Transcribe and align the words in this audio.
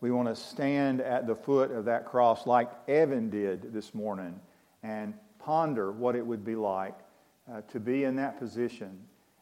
we 0.00 0.10
want 0.10 0.28
to 0.28 0.36
stand 0.36 1.00
at 1.00 1.26
the 1.26 1.34
foot 1.34 1.70
of 1.70 1.84
that 1.86 2.06
cross 2.06 2.46
like 2.46 2.70
Evan 2.86 3.30
did 3.30 3.72
this 3.72 3.94
morning 3.94 4.38
and 4.82 5.14
ponder 5.38 5.90
what 5.90 6.14
it 6.14 6.24
would 6.24 6.44
be 6.44 6.54
like 6.54 6.94
uh, 7.50 7.62
to 7.72 7.80
be 7.80 8.04
in 8.04 8.16
that 8.16 8.38
position 8.38 8.98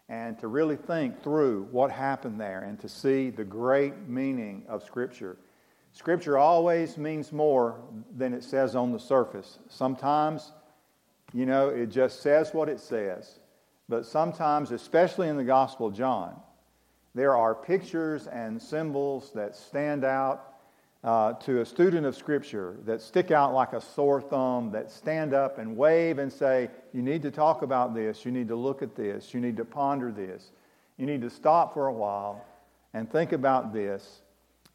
and 0.09 0.39
to 0.39 0.47
really 0.47 0.77
think 0.77 1.23
through 1.23 1.67
what 1.71 1.91
happened 1.91 2.41
there 2.41 2.61
and 2.61 2.81
to 2.81 2.89
see 2.89 3.31
the 3.31 3.45
great 3.45 4.09
meaning 4.09 4.63
of 4.69 4.85
Scripture. 4.85 5.37
Scripture 5.93 6.39
always 6.39 6.97
means 6.97 7.33
more 7.33 7.81
than 8.17 8.33
it 8.33 8.45
says 8.45 8.77
on 8.77 8.93
the 8.93 9.01
surface. 9.01 9.59
Sometimes, 9.69 10.53
you 11.33 11.45
know, 11.45 11.69
it 11.69 11.87
just 11.87 12.23
says 12.23 12.55
what 12.55 12.69
it 12.69 12.81
says. 12.81 13.41
But 13.89 14.07
sometimes, 14.07 14.71
especially 14.71 15.29
in 15.29 15.37
the 15.37 15.45
Gospel 15.45 15.89
of 15.89 15.95
John, 15.95 16.37
there 17.15 17.37
are 17.37 17.55
pictures 17.55 18.27
and 18.27 18.61
symbols 18.61 19.33
that 19.35 19.57
stand 19.57 20.05
out 20.05 20.46
uh, 21.07 21.35
to 21.35 21.61
a 21.61 21.65
student 21.65 22.05
of 22.05 22.17
Scripture 22.17 22.77
that 22.85 23.01
stick 23.01 23.31
out 23.31 23.55
like 23.55 23.73
a 23.73 23.81
sore 23.81 24.21
thumb, 24.21 24.73
that 24.73 24.91
stand 24.91 25.33
up 25.33 25.59
and 25.59 25.77
wave 25.77 26.19
and 26.19 26.31
say, 26.33 26.69
You 26.93 27.01
need 27.01 27.23
to 27.23 27.31
talk 27.31 27.63
about 27.63 27.95
this, 27.95 28.25
you 28.25 28.33
need 28.33 28.49
to 28.49 28.57
look 28.57 28.83
at 28.83 28.97
this, 28.97 29.33
you 29.33 29.41
need 29.41 29.57
to 29.57 29.65
ponder 29.65 30.11
this, 30.11 30.51
you 30.99 31.07
need 31.07 31.23
to 31.23 31.31
stop 31.31 31.73
for 31.73 31.87
a 31.87 31.93
while 31.93 32.45
and 32.93 33.11
think 33.11 33.31
about 33.31 33.73
this 33.73 34.23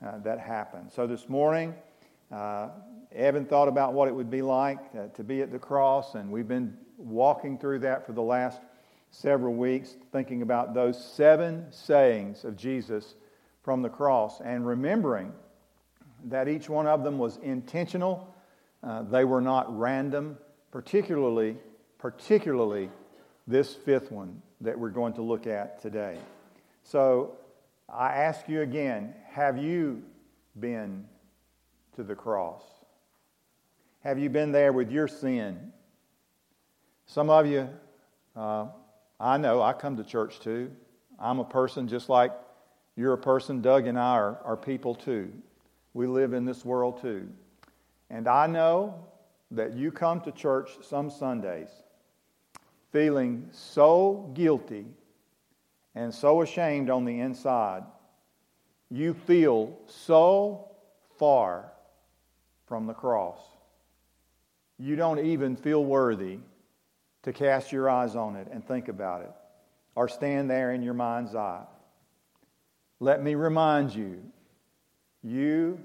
uh, 0.05 0.19
that 0.19 0.39
happened. 0.39 0.89
So 0.89 1.05
this 1.05 1.27
morning, 1.27 1.75
uh, 2.31 2.69
Evan 3.13 3.45
thought 3.45 3.67
about 3.67 3.91
what 3.91 4.07
it 4.07 4.15
would 4.15 4.31
be 4.31 4.41
like 4.41 4.79
uh, 4.97 5.07
to 5.07 5.25
be 5.25 5.41
at 5.41 5.51
the 5.51 5.59
cross, 5.59 6.15
and 6.15 6.31
we've 6.31 6.47
been 6.47 6.77
walking 6.97 7.57
through 7.57 7.79
that 7.79 8.05
for 8.05 8.13
the 8.13 8.21
last 8.21 8.61
several 9.09 9.53
weeks, 9.53 9.97
thinking 10.13 10.43
about 10.43 10.73
those 10.73 11.03
seven 11.13 11.65
sayings 11.71 12.45
of 12.45 12.55
Jesus 12.55 13.15
from 13.63 13.81
the 13.81 13.89
cross 13.89 14.39
and 14.39 14.65
remembering 14.65 15.33
that 16.25 16.47
each 16.47 16.69
one 16.69 16.87
of 16.87 17.03
them 17.03 17.17
was 17.17 17.37
intentional. 17.37 18.33
Uh, 18.83 19.03
they 19.03 19.25
were 19.25 19.41
not 19.41 19.77
random, 19.77 20.37
particularly, 20.71 21.57
particularly 21.97 22.89
this 23.47 23.73
fifth 23.73 24.11
one 24.11 24.41
that 24.61 24.77
we're 24.77 24.89
going 24.89 25.13
to 25.13 25.21
look 25.21 25.47
at 25.47 25.81
today. 25.81 26.17
So 26.83 27.35
I 27.89 28.13
ask 28.13 28.47
you 28.47 28.61
again 28.61 29.13
have 29.29 29.57
you 29.57 30.03
been 30.59 31.05
to 31.95 32.03
the 32.03 32.15
cross? 32.15 32.63
Have 34.03 34.17
you 34.17 34.29
been 34.29 34.51
there 34.51 34.73
with 34.73 34.91
your 34.91 35.07
sin? 35.07 35.71
Some 37.05 37.29
of 37.29 37.45
you, 37.45 37.69
uh, 38.35 38.67
I 39.19 39.37
know, 39.37 39.61
I 39.61 39.73
come 39.73 39.97
to 39.97 40.03
church 40.03 40.39
too. 40.39 40.71
I'm 41.19 41.39
a 41.39 41.45
person 41.45 41.87
just 41.87 42.09
like 42.09 42.31
you're 42.95 43.13
a 43.13 43.17
person. 43.17 43.61
Doug 43.61 43.87
and 43.87 43.97
I 43.97 44.13
are, 44.13 44.39
are 44.43 44.57
people 44.57 44.95
too. 44.95 45.31
We 45.93 46.07
live 46.07 46.33
in 46.33 46.45
this 46.45 46.63
world 46.63 47.01
too. 47.01 47.29
And 48.09 48.27
I 48.27 48.47
know 48.47 49.07
that 49.51 49.73
you 49.73 49.91
come 49.91 50.21
to 50.21 50.31
church 50.31 50.71
some 50.81 51.09
Sundays 51.09 51.69
feeling 52.91 53.47
so 53.51 54.31
guilty 54.33 54.85
and 55.95 56.13
so 56.13 56.41
ashamed 56.41 56.89
on 56.89 57.05
the 57.05 57.19
inside. 57.19 57.83
You 58.89 59.13
feel 59.13 59.77
so 59.87 60.71
far 61.17 61.71
from 62.65 62.87
the 62.87 62.93
cross. 62.93 63.39
You 64.77 64.95
don't 64.95 65.19
even 65.19 65.55
feel 65.55 65.83
worthy 65.83 66.39
to 67.23 67.33
cast 67.33 67.71
your 67.71 67.89
eyes 67.89 68.15
on 68.15 68.35
it 68.35 68.47
and 68.51 68.65
think 68.65 68.87
about 68.87 69.21
it 69.21 69.31
or 69.95 70.07
stand 70.07 70.49
there 70.49 70.73
in 70.73 70.81
your 70.81 70.93
mind's 70.93 71.35
eye. 71.35 71.65
Let 72.99 73.21
me 73.21 73.35
remind 73.35 73.93
you 73.93 74.21
you 75.23 75.79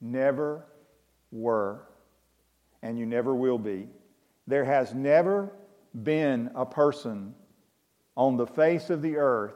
never 0.00 0.64
were, 1.30 1.80
and 2.82 2.98
you 2.98 3.06
never 3.06 3.34
will 3.34 3.58
be. 3.58 3.88
There 4.46 4.64
has 4.64 4.94
never 4.94 5.52
been 6.02 6.50
a 6.54 6.64
person 6.64 7.34
on 8.16 8.36
the 8.36 8.46
face 8.46 8.90
of 8.90 9.02
the 9.02 9.16
earth 9.16 9.54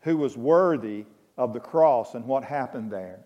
who 0.00 0.16
was 0.16 0.36
worthy 0.36 1.04
of 1.36 1.52
the 1.52 1.60
cross 1.60 2.14
and 2.14 2.24
what 2.26 2.44
happened 2.44 2.90
there. 2.90 3.20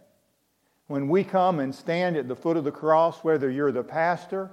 When 0.86 1.08
we 1.08 1.24
come 1.24 1.60
and 1.60 1.74
stand 1.74 2.16
at 2.16 2.28
the 2.28 2.36
foot 2.36 2.56
of 2.56 2.64
the 2.64 2.72
cross, 2.72 3.24
whether 3.24 3.50
you're 3.50 3.72
the 3.72 3.82
pastor 3.82 4.50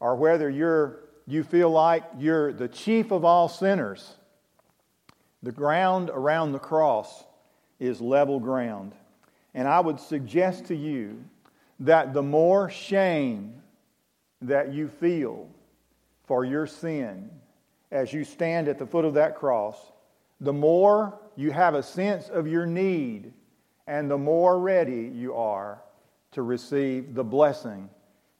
or 0.00 0.16
whether 0.16 0.48
you're, 0.48 1.00
you 1.26 1.42
feel 1.42 1.70
like 1.70 2.04
you're 2.18 2.52
the 2.52 2.68
chief 2.68 3.10
of 3.10 3.24
all 3.24 3.48
sinners, 3.48 4.16
the 5.42 5.52
ground 5.52 6.10
around 6.12 6.52
the 6.52 6.58
cross 6.58 7.24
is 7.80 8.00
level 8.00 8.38
ground. 8.38 8.94
And 9.54 9.68
I 9.68 9.80
would 9.80 10.00
suggest 10.00 10.66
to 10.66 10.76
you 10.76 11.24
that 11.80 12.12
the 12.12 12.22
more 12.22 12.70
shame 12.70 13.54
that 14.40 14.72
you 14.72 14.88
feel 14.88 15.48
for 16.24 16.44
your 16.44 16.66
sin 16.66 17.30
as 17.90 18.12
you 18.12 18.24
stand 18.24 18.68
at 18.68 18.78
the 18.78 18.86
foot 18.86 19.04
of 19.04 19.14
that 19.14 19.36
cross, 19.36 19.76
the 20.40 20.52
more 20.52 21.18
you 21.36 21.50
have 21.50 21.74
a 21.74 21.82
sense 21.82 22.28
of 22.28 22.46
your 22.46 22.66
need 22.66 23.32
and 23.86 24.10
the 24.10 24.18
more 24.18 24.58
ready 24.58 25.10
you 25.14 25.34
are 25.34 25.82
to 26.32 26.42
receive 26.42 27.14
the 27.14 27.24
blessing 27.24 27.88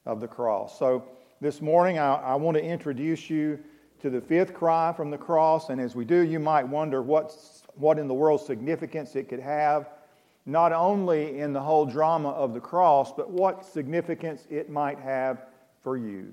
of 0.07 0.21
the 0.21 0.29
cross. 0.29 0.79
So, 0.79 1.05
this 1.41 1.61
morning, 1.61 1.99
I, 1.99 2.15
I 2.15 2.35
want 2.37 2.57
to 2.57 2.63
introduce 2.63 3.29
you 3.29 3.59
to 4.01 4.11
the 4.11 4.21
fifth 4.21 4.55
cry 4.55 4.93
from 4.97 5.11
the 5.11 5.19
cross. 5.19 5.71
And 5.71 5.81
as 5.81 5.97
we 5.97 6.05
do, 6.05 6.21
you 6.21 6.39
might 6.39 6.67
wonder 6.67 7.03
what's, 7.03 7.65
what 7.75 7.99
in 7.99 8.07
the 8.07 8.15
world 8.15 8.41
significance 8.41 9.17
it 9.17 9.29
could 9.29 9.41
have 9.41 9.89
not 10.47 10.73
only 10.73 11.39
in 11.39 11.53
the 11.53 11.61
whole 11.61 11.87
drama 11.87 12.31
of 12.31 12.55
the 12.55 12.61
cross, 12.61 13.13
but 13.13 13.31
what 13.31 13.65
significance 13.65 14.47
it 14.51 14.69
might 14.69 14.99
have 14.99 15.47
for 15.83 15.97
you. 15.97 16.33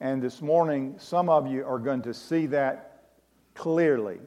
And 0.00 0.22
this 0.22 0.42
morning, 0.42 0.94
some 0.98 1.28
of 1.28 1.46
you 1.46 1.64
are 1.64 1.78
going 1.78 2.02
to 2.02 2.14
see 2.14 2.46
that 2.46 3.04
clearly 3.54 4.18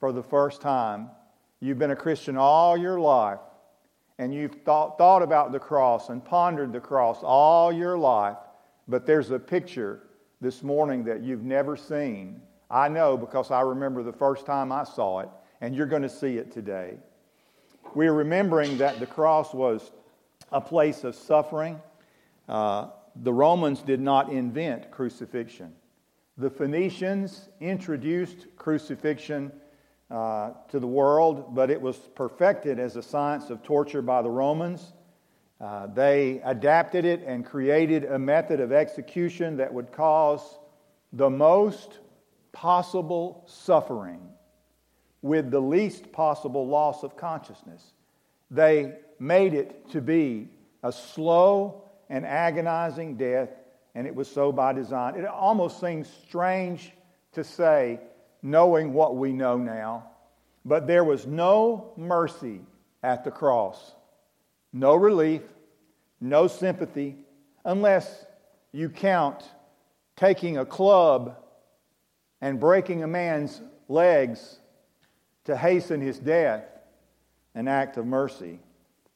for 0.00 0.12
the 0.12 0.22
first 0.22 0.60
time. 0.60 1.10
You've 1.60 1.78
been 1.78 1.90
a 1.90 1.96
Christian 1.96 2.36
all 2.36 2.76
your 2.76 3.00
life, 3.00 3.40
and 4.18 4.32
you've 4.32 4.56
thought, 4.64 4.96
thought 4.98 5.22
about 5.22 5.52
the 5.52 5.58
cross 5.58 6.08
and 6.08 6.24
pondered 6.24 6.72
the 6.72 6.80
cross 6.80 7.18
all 7.22 7.72
your 7.72 7.98
life, 7.98 8.36
but 8.86 9.06
there's 9.06 9.30
a 9.30 9.38
picture 9.38 10.02
this 10.40 10.62
morning 10.62 11.04
that 11.04 11.22
you've 11.22 11.44
never 11.44 11.76
seen. 11.76 12.40
I 12.70 12.88
know 12.88 13.16
because 13.16 13.50
I 13.50 13.60
remember 13.62 14.02
the 14.02 14.12
first 14.12 14.46
time 14.46 14.72
I 14.72 14.84
saw 14.84 15.20
it, 15.20 15.28
and 15.60 15.74
you're 15.74 15.86
going 15.86 16.02
to 16.02 16.08
see 16.08 16.38
it 16.38 16.52
today. 16.52 16.98
We're 17.94 18.12
remembering 18.12 18.78
that 18.78 19.00
the 19.00 19.06
cross 19.06 19.54
was 19.54 19.90
a 20.52 20.60
place 20.60 21.04
of 21.04 21.14
suffering. 21.14 21.80
Uh, 22.48 22.88
the 23.16 23.32
Romans 23.32 23.82
did 23.82 24.00
not 24.00 24.30
invent 24.30 24.90
crucifixion. 24.90 25.74
The 26.36 26.50
Phoenicians 26.50 27.48
introduced 27.60 28.46
crucifixion 28.56 29.52
uh, 30.10 30.52
to 30.68 30.78
the 30.78 30.86
world, 30.86 31.54
but 31.54 31.70
it 31.70 31.80
was 31.80 31.96
perfected 32.14 32.78
as 32.78 32.96
a 32.96 33.02
science 33.02 33.50
of 33.50 33.62
torture 33.62 34.02
by 34.02 34.22
the 34.22 34.30
Romans. 34.30 34.92
Uh, 35.60 35.88
they 35.88 36.40
adapted 36.44 37.04
it 37.04 37.22
and 37.26 37.44
created 37.44 38.04
a 38.04 38.18
method 38.18 38.60
of 38.60 38.72
execution 38.72 39.56
that 39.56 39.72
would 39.72 39.90
cause 39.90 40.58
the 41.12 41.28
most 41.28 41.98
possible 42.52 43.42
suffering 43.46 44.20
with 45.22 45.50
the 45.50 45.60
least 45.60 46.12
possible 46.12 46.66
loss 46.66 47.02
of 47.02 47.16
consciousness. 47.16 47.92
They 48.50 48.94
made 49.18 49.54
it 49.54 49.90
to 49.90 50.00
be 50.00 50.48
a 50.82 50.92
slow 50.92 51.82
and 52.08 52.24
agonizing 52.24 53.16
death, 53.16 53.50
and 53.94 54.06
it 54.06 54.14
was 54.14 54.30
so 54.30 54.52
by 54.52 54.72
design. 54.72 55.16
It 55.16 55.26
almost 55.26 55.80
seems 55.80 56.08
strange 56.28 56.92
to 57.32 57.44
say, 57.44 58.00
knowing 58.42 58.92
what 58.92 59.16
we 59.16 59.32
know 59.32 59.58
now, 59.58 60.08
but 60.64 60.86
there 60.86 61.04
was 61.04 61.26
no 61.26 61.92
mercy 61.96 62.60
at 63.02 63.24
the 63.24 63.30
cross, 63.30 63.94
no 64.72 64.94
relief, 64.94 65.42
no 66.20 66.46
sympathy, 66.46 67.16
unless 67.64 68.24
you 68.72 68.88
count 68.88 69.42
taking 70.16 70.58
a 70.58 70.64
club 70.64 71.36
and 72.40 72.60
breaking 72.60 73.02
a 73.02 73.06
man's 73.06 73.60
legs 73.88 74.58
to 75.48 75.56
hasten 75.56 76.02
his 76.02 76.18
death, 76.18 76.62
an 77.54 77.68
act 77.68 77.96
of 77.96 78.04
mercy. 78.04 78.60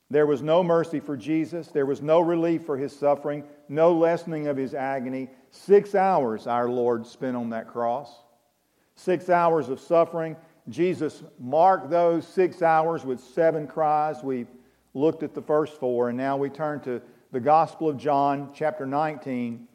There 0.08 0.24
was 0.24 0.40
no 0.40 0.64
mercy 0.64 0.98
for 0.98 1.14
Jesus. 1.14 1.68
There 1.68 1.84
was 1.84 2.00
no 2.00 2.20
relief 2.20 2.64
for 2.64 2.78
his 2.78 2.96
suffering, 2.96 3.44
no 3.68 3.92
lessening 3.92 4.46
of 4.46 4.56
his 4.56 4.72
agony. 4.72 5.28
Six 5.50 5.94
hours 5.94 6.46
our 6.46 6.70
Lord 6.70 7.06
spent 7.06 7.36
on 7.36 7.50
that 7.50 7.68
cross. 7.68 8.10
Six 8.94 9.28
hours 9.28 9.68
of 9.68 9.78
suffering. 9.78 10.34
Jesus 10.70 11.22
marked 11.38 11.90
those 11.90 12.26
six 12.26 12.62
hours 12.62 13.04
with 13.04 13.20
seven 13.20 13.66
cries. 13.66 14.22
We've 14.22 14.48
looked 14.94 15.22
at 15.22 15.34
the 15.34 15.42
first 15.42 15.78
four, 15.78 16.08
and 16.08 16.16
now 16.16 16.38
we 16.38 16.48
turn 16.48 16.80
to 16.80 17.02
the 17.30 17.40
Gospel 17.40 17.90
of 17.90 17.98
John, 17.98 18.52
chapter 18.54 18.86
19, 18.86 19.68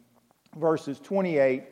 verses 0.56 0.98
28 0.98 1.62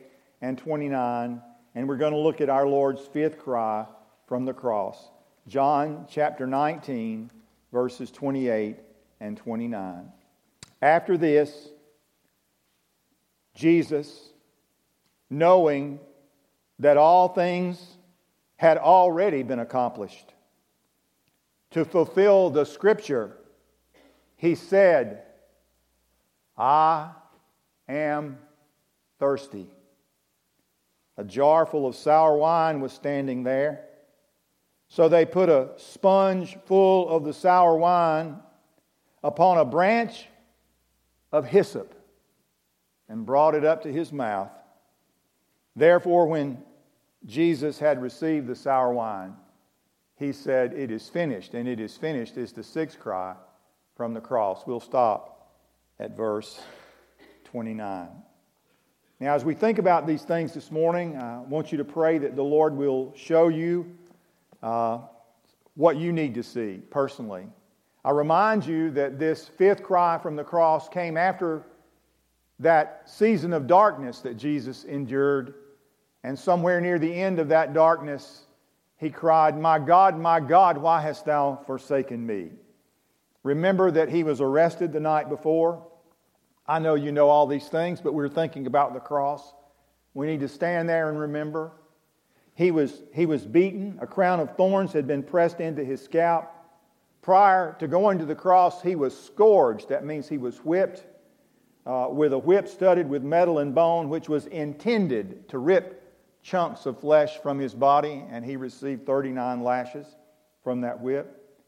and 0.41 0.57
29, 0.57 1.41
and 1.75 1.89
we're 1.89 1.97
going 1.97 2.13
to 2.13 2.19
look 2.19 2.39
at 2.39 2.49
our 2.49 2.65
Lord's 2.65 3.05
fifth 3.05 3.37
cry 3.37 3.85
from 4.27 4.45
the 4.45 4.53
cross. 4.53 5.09
John 5.47 6.05
chapter 6.09 6.45
19, 6.45 7.31
verses 7.71 8.11
28 8.11 8.77
and 9.21 9.37
29. 9.37 10.11
After 10.81 11.17
this, 11.17 11.69
Jesus, 13.55 14.29
knowing 15.29 15.99
that 16.79 16.97
all 16.97 17.29
things 17.29 17.81
had 18.57 18.77
already 18.77 19.41
been 19.41 19.59
accomplished, 19.59 20.33
to 21.71 21.85
fulfill 21.85 22.49
the 22.49 22.65
scripture, 22.65 23.37
he 24.35 24.55
said, 24.55 25.23
I 26.57 27.11
am 27.87 28.37
thirsty. 29.19 29.67
A 31.17 31.23
jar 31.23 31.65
full 31.65 31.87
of 31.87 31.95
sour 31.95 32.37
wine 32.37 32.79
was 32.79 32.93
standing 32.93 33.43
there. 33.43 33.86
So 34.89 35.09
they 35.09 35.25
put 35.25 35.49
a 35.49 35.69
sponge 35.77 36.57
full 36.65 37.09
of 37.09 37.23
the 37.23 37.33
sour 37.33 37.75
wine 37.75 38.37
upon 39.23 39.57
a 39.57 39.65
branch 39.65 40.27
of 41.31 41.45
hyssop 41.45 41.93
and 43.09 43.25
brought 43.25 43.55
it 43.55 43.65
up 43.65 43.83
to 43.83 43.91
his 43.91 44.11
mouth. 44.11 44.51
Therefore, 45.75 46.27
when 46.27 46.63
Jesus 47.25 47.79
had 47.79 48.01
received 48.01 48.47
the 48.47 48.55
sour 48.55 48.93
wine, 48.93 49.35
he 50.15 50.31
said, 50.31 50.73
It 50.73 50.91
is 50.91 51.07
finished. 51.09 51.53
And 51.53 51.67
it 51.67 51.79
is 51.79 51.95
finished 51.95 52.37
is 52.37 52.51
the 52.51 52.63
sixth 52.63 52.99
cry 52.99 53.35
from 53.95 54.13
the 54.13 54.21
cross. 54.21 54.65
We'll 54.65 54.79
stop 54.79 55.51
at 55.99 56.15
verse 56.15 56.59
29. 57.45 58.09
Now, 59.19 59.33
as 59.33 59.43
we 59.43 59.55
think 59.55 59.79
about 59.79 60.05
these 60.05 60.23
things 60.23 60.53
this 60.53 60.71
morning, 60.71 61.17
I 61.17 61.39
want 61.39 61.71
you 61.71 61.77
to 61.79 61.85
pray 61.85 62.19
that 62.19 62.35
the 62.35 62.43
Lord 62.43 62.75
will 62.75 63.13
show 63.15 63.47
you 63.47 63.97
uh, 64.63 64.99
what 65.75 65.97
you 65.97 66.11
need 66.11 66.33
to 66.35 66.43
see 66.43 66.81
personally. 66.89 67.47
I 68.03 68.11
remind 68.11 68.65
you 68.65 68.89
that 68.91 69.19
this 69.19 69.47
fifth 69.47 69.83
cry 69.83 70.17
from 70.17 70.35
the 70.35 70.43
cross 70.43 70.87
came 70.89 71.17
after 71.17 71.63
that 72.59 73.03
season 73.05 73.53
of 73.53 73.67
darkness 73.67 74.19
that 74.21 74.35
Jesus 74.37 74.83
endured. 74.83 75.53
And 76.23 76.37
somewhere 76.37 76.81
near 76.81 76.99
the 76.99 77.13
end 77.13 77.39
of 77.39 77.49
that 77.49 77.73
darkness, 77.73 78.45
he 78.97 79.09
cried, 79.09 79.59
My 79.59 79.77
God, 79.79 80.17
my 80.17 80.39
God, 80.39 80.77
why 80.77 81.01
hast 81.01 81.25
thou 81.25 81.61
forsaken 81.67 82.25
me? 82.25 82.49
Remember 83.43 83.91
that 83.91 84.09
he 84.09 84.23
was 84.23 84.41
arrested 84.41 84.91
the 84.91 84.99
night 84.99 85.29
before. 85.29 85.85
I 86.67 86.79
know 86.79 86.95
you 86.95 87.11
know 87.11 87.29
all 87.29 87.47
these 87.47 87.67
things, 87.67 88.01
but 88.01 88.13
we're 88.13 88.27
thinking 88.27 88.67
about 88.67 88.93
the 88.93 88.99
cross. 88.99 89.53
We 90.13 90.27
need 90.27 90.41
to 90.41 90.49
stand 90.49 90.89
there 90.89 91.09
and 91.09 91.19
remember. 91.19 91.71
He 92.57 92.71
was, 92.71 93.03
he 93.13 93.27
was 93.27 93.45
beaten, 93.45 93.99
a 94.01 94.07
crown 94.07 94.39
of 94.39 94.55
thorns 94.57 94.91
had 94.91 95.05
been 95.05 95.21
pressed 95.21 95.59
into 95.59 95.83
his 95.83 96.03
scalp. 96.03 96.51
Prior 97.21 97.75
to 97.77 97.87
going 97.87 98.17
to 98.17 98.25
the 98.25 98.33
cross, 98.33 98.81
he 98.81 98.95
was 98.95 99.15
scourged. 99.15 99.89
That 99.89 100.03
means 100.03 100.27
he 100.27 100.39
was 100.39 100.57
whipped 100.65 101.05
uh, 101.85 102.07
with 102.09 102.33
a 102.33 102.37
whip 102.37 102.67
studded 102.67 103.07
with 103.07 103.21
metal 103.21 103.59
and 103.59 103.75
bone, 103.75 104.09
which 104.09 104.27
was 104.27 104.47
intended 104.47 105.47
to 105.49 105.59
rip 105.59 106.03
chunks 106.41 106.87
of 106.87 106.99
flesh 106.99 107.37
from 107.43 107.59
his 107.59 107.75
body, 107.75 108.25
and 108.31 108.43
he 108.43 108.55
received 108.55 109.05
39 109.05 109.61
lashes 109.61 110.07
from 110.63 110.81
that 110.81 110.99
whip. 110.99 111.59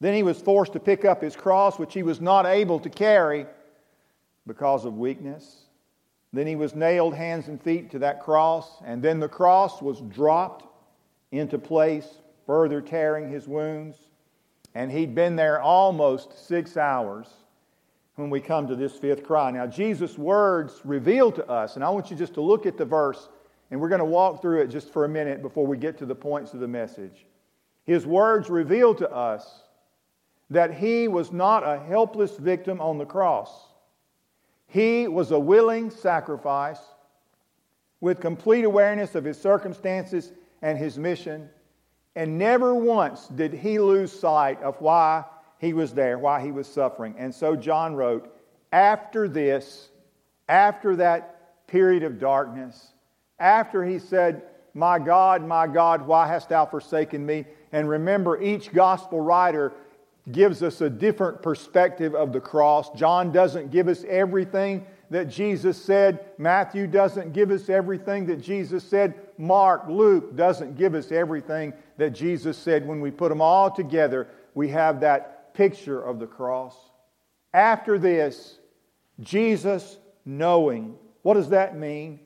Then 0.00 0.12
he 0.12 0.24
was 0.24 0.40
forced 0.40 0.72
to 0.72 0.80
pick 0.80 1.04
up 1.04 1.22
his 1.22 1.36
cross, 1.36 1.78
which 1.78 1.94
he 1.94 2.02
was 2.02 2.20
not 2.20 2.46
able 2.46 2.80
to 2.80 2.90
carry 2.90 3.46
because 4.44 4.84
of 4.86 4.98
weakness. 4.98 5.61
Then 6.32 6.46
he 6.46 6.56
was 6.56 6.74
nailed 6.74 7.14
hands 7.14 7.48
and 7.48 7.60
feet 7.60 7.90
to 7.90 7.98
that 8.00 8.22
cross, 8.22 8.80
and 8.84 9.02
then 9.02 9.20
the 9.20 9.28
cross 9.28 9.82
was 9.82 10.00
dropped 10.00 10.66
into 11.30 11.58
place, 11.58 12.08
further 12.46 12.80
tearing 12.80 13.30
his 13.30 13.46
wounds. 13.46 13.96
And 14.74 14.90
he'd 14.90 15.14
been 15.14 15.36
there 15.36 15.60
almost 15.60 16.46
six 16.46 16.76
hours 16.76 17.28
when 18.16 18.30
we 18.30 18.40
come 18.40 18.66
to 18.68 18.76
this 18.76 18.94
fifth 18.94 19.24
cry. 19.24 19.50
Now, 19.50 19.66
Jesus' 19.66 20.16
words 20.16 20.80
reveal 20.84 21.30
to 21.32 21.46
us, 21.48 21.76
and 21.76 21.84
I 21.84 21.90
want 21.90 22.10
you 22.10 22.16
just 22.16 22.34
to 22.34 22.40
look 22.40 22.64
at 22.64 22.78
the 22.78 22.84
verse, 22.84 23.28
and 23.70 23.80
we're 23.80 23.88
going 23.88 23.98
to 23.98 24.04
walk 24.04 24.40
through 24.40 24.62
it 24.62 24.68
just 24.68 24.90
for 24.90 25.04
a 25.04 25.08
minute 25.08 25.42
before 25.42 25.66
we 25.66 25.76
get 25.76 25.98
to 25.98 26.06
the 26.06 26.14
points 26.14 26.54
of 26.54 26.60
the 26.60 26.68
message. 26.68 27.26
His 27.84 28.06
words 28.06 28.48
reveal 28.48 28.94
to 28.94 29.10
us 29.10 29.64
that 30.50 30.74
he 30.74 31.08
was 31.08 31.32
not 31.32 31.62
a 31.66 31.78
helpless 31.78 32.36
victim 32.36 32.80
on 32.80 32.98
the 32.98 33.06
cross. 33.06 33.50
He 34.72 35.06
was 35.06 35.30
a 35.30 35.38
willing 35.38 35.90
sacrifice 35.90 36.80
with 38.00 38.20
complete 38.20 38.64
awareness 38.64 39.14
of 39.14 39.22
his 39.22 39.38
circumstances 39.38 40.32
and 40.62 40.78
his 40.78 40.98
mission 40.98 41.50
and 42.14 42.38
never 42.38 42.74
once 42.74 43.26
did 43.28 43.52
he 43.52 43.78
lose 43.78 44.12
sight 44.12 44.62
of 44.62 44.80
why 44.80 45.24
he 45.58 45.72
was 45.72 45.92
there, 45.92 46.18
why 46.18 46.40
he 46.42 46.52
was 46.52 46.66
suffering. 46.66 47.14
And 47.18 47.34
so 47.34 47.56
John 47.56 47.94
wrote, 47.94 48.34
after 48.72 49.28
this, 49.28 49.88
after 50.48 50.96
that 50.96 51.66
period 51.66 52.02
of 52.02 52.18
darkness, 52.18 52.92
after 53.38 53.84
he 53.84 53.98
said, 53.98 54.42
My 54.74 54.98
God, 54.98 55.46
my 55.46 55.66
God, 55.66 56.06
why 56.06 56.26
hast 56.26 56.50
thou 56.50 56.66
forsaken 56.66 57.24
me? 57.24 57.46
And 57.72 57.88
remember, 57.88 58.40
each 58.40 58.72
gospel 58.72 59.20
writer 59.20 59.72
gives 60.30 60.62
us 60.62 60.80
a 60.80 60.88
different 60.88 61.42
perspective 61.42 62.14
of 62.14 62.32
the 62.32 62.40
cross. 62.40 62.90
John 62.92 63.32
doesn't 63.32 63.70
give 63.70 63.88
us 63.88 64.04
everything 64.08 64.86
that 65.10 65.28
Jesus 65.28 65.82
said. 65.82 66.24
Matthew 66.38 66.86
doesn't 66.86 67.32
give 67.32 67.50
us 67.50 67.68
everything 67.68 68.26
that 68.26 68.40
Jesus 68.40 68.84
said. 68.84 69.14
Mark, 69.36 69.88
Luke 69.88 70.36
doesn't 70.36 70.76
give 70.76 70.94
us 70.94 71.10
everything 71.10 71.72
that 71.98 72.10
Jesus 72.10 72.56
said. 72.56 72.86
When 72.86 73.00
we 73.00 73.10
put 73.10 73.28
them 73.28 73.40
all 73.40 73.70
together, 73.70 74.28
we 74.54 74.68
have 74.68 75.00
that 75.00 75.54
picture 75.54 76.00
of 76.00 76.18
the 76.18 76.26
cross. 76.26 76.76
After 77.52 77.98
this, 77.98 78.58
Jesus 79.20 79.98
knowing. 80.24 80.96
What 81.22 81.34
does 81.34 81.50
that 81.50 81.76
mean? 81.76 82.20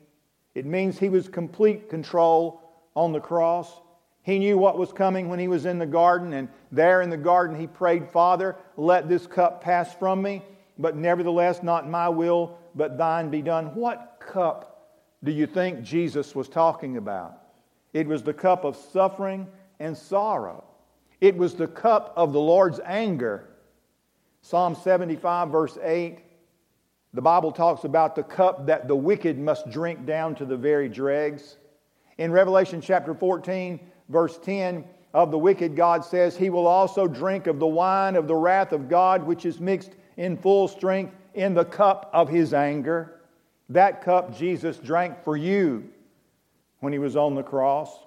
It 0.55 0.67
means 0.67 0.99
he 0.99 1.09
was 1.09 1.29
complete 1.29 1.91
control 1.91 2.63
on 2.95 3.13
the 3.13 3.21
cross. 3.21 3.81
He 4.27 4.41
knew 4.41 4.59
what 4.59 4.77
was 4.77 4.93
coming 4.93 5.29
when 5.29 5.39
he 5.39 5.47
was 5.47 5.67
in 5.67 5.79
the 5.79 5.87
garden, 5.87 6.33
and 6.33 6.49
there 6.73 7.01
in 7.01 7.11
the 7.11 7.17
garden 7.17 7.57
he 7.57 7.69
prayed, 7.69 8.11
Father, 8.11 8.57
let 8.77 9.09
this 9.09 9.25
cup 9.25 9.63
pass 9.63 9.95
from 9.95 10.21
me, 10.21 10.43
but 10.77 10.97
nevertheless, 10.97 11.63
not 11.63 11.89
my 11.89 12.09
will, 12.09 12.59
but 12.75 12.99
thine 12.99 13.31
be 13.31 13.41
done. 13.41 13.67
What 13.77 14.19
cup 14.19 14.99
do 15.23 15.31
you 15.31 15.47
think 15.47 15.85
Jesus 15.85 16.35
was 16.35 16.49
talking 16.49 16.97
about? 16.97 17.41
It 17.93 18.09
was 18.09 18.25
the 18.25 18.35
cup 18.35 18.65
of 18.65 18.75
suffering 18.75 19.47
and 19.79 19.97
sorrow. 19.97 20.65
It 21.21 21.37
was 21.37 21.55
the 21.55 21.69
cup 21.69 22.13
of 22.17 22.33
the 22.33 22.41
Lord's 22.41 22.81
anger. 22.85 23.49
Psalm 24.43 24.75
75, 24.75 25.51
verse 25.51 25.79
8, 25.81 26.19
the 27.15 27.23
Bible 27.23 27.53
talks 27.53 27.85
about 27.85 28.17
the 28.17 28.25
cup 28.25 28.67
that 28.67 28.89
the 28.89 28.97
wicked 28.97 29.39
must 29.39 29.71
drink 29.71 30.05
down 30.05 30.35
to 30.35 30.45
the 30.45 30.57
very 30.57 30.89
dregs. 30.89 31.59
In 32.19 32.33
Revelation 32.33 32.81
chapter 32.81 33.15
14, 33.15 33.79
verse 34.09 34.39
10, 34.39 34.85
of 35.15 35.31
the 35.31 35.39
wicked, 35.39 35.75
God 35.75 36.05
says, 36.05 36.37
He 36.37 36.51
will 36.51 36.67
also 36.67 37.07
drink 37.07 37.47
of 37.47 37.59
the 37.59 37.67
wine 37.67 38.17
of 38.17 38.29
the 38.29 38.35
wrath 38.35 38.73
of 38.73 38.89
God, 38.89 39.25
which 39.25 39.47
is 39.47 39.61
mixed 39.61 39.93
in 40.19 40.37
full 40.37 40.69
strength 40.69 41.15
in 41.35 41.55
the 41.55 41.65
cup 41.65 42.11
of 42.13 42.29
His 42.29 42.53
anger. 42.53 43.21
That 43.71 44.03
cup 44.03 44.37
Jesus 44.37 44.77
drank 44.77 45.25
for 45.25 45.37
you 45.37 45.89
when 46.81 46.93
He 46.93 46.99
was 46.99 47.17
on 47.17 47.35
the 47.35 47.43
cross 47.43 48.07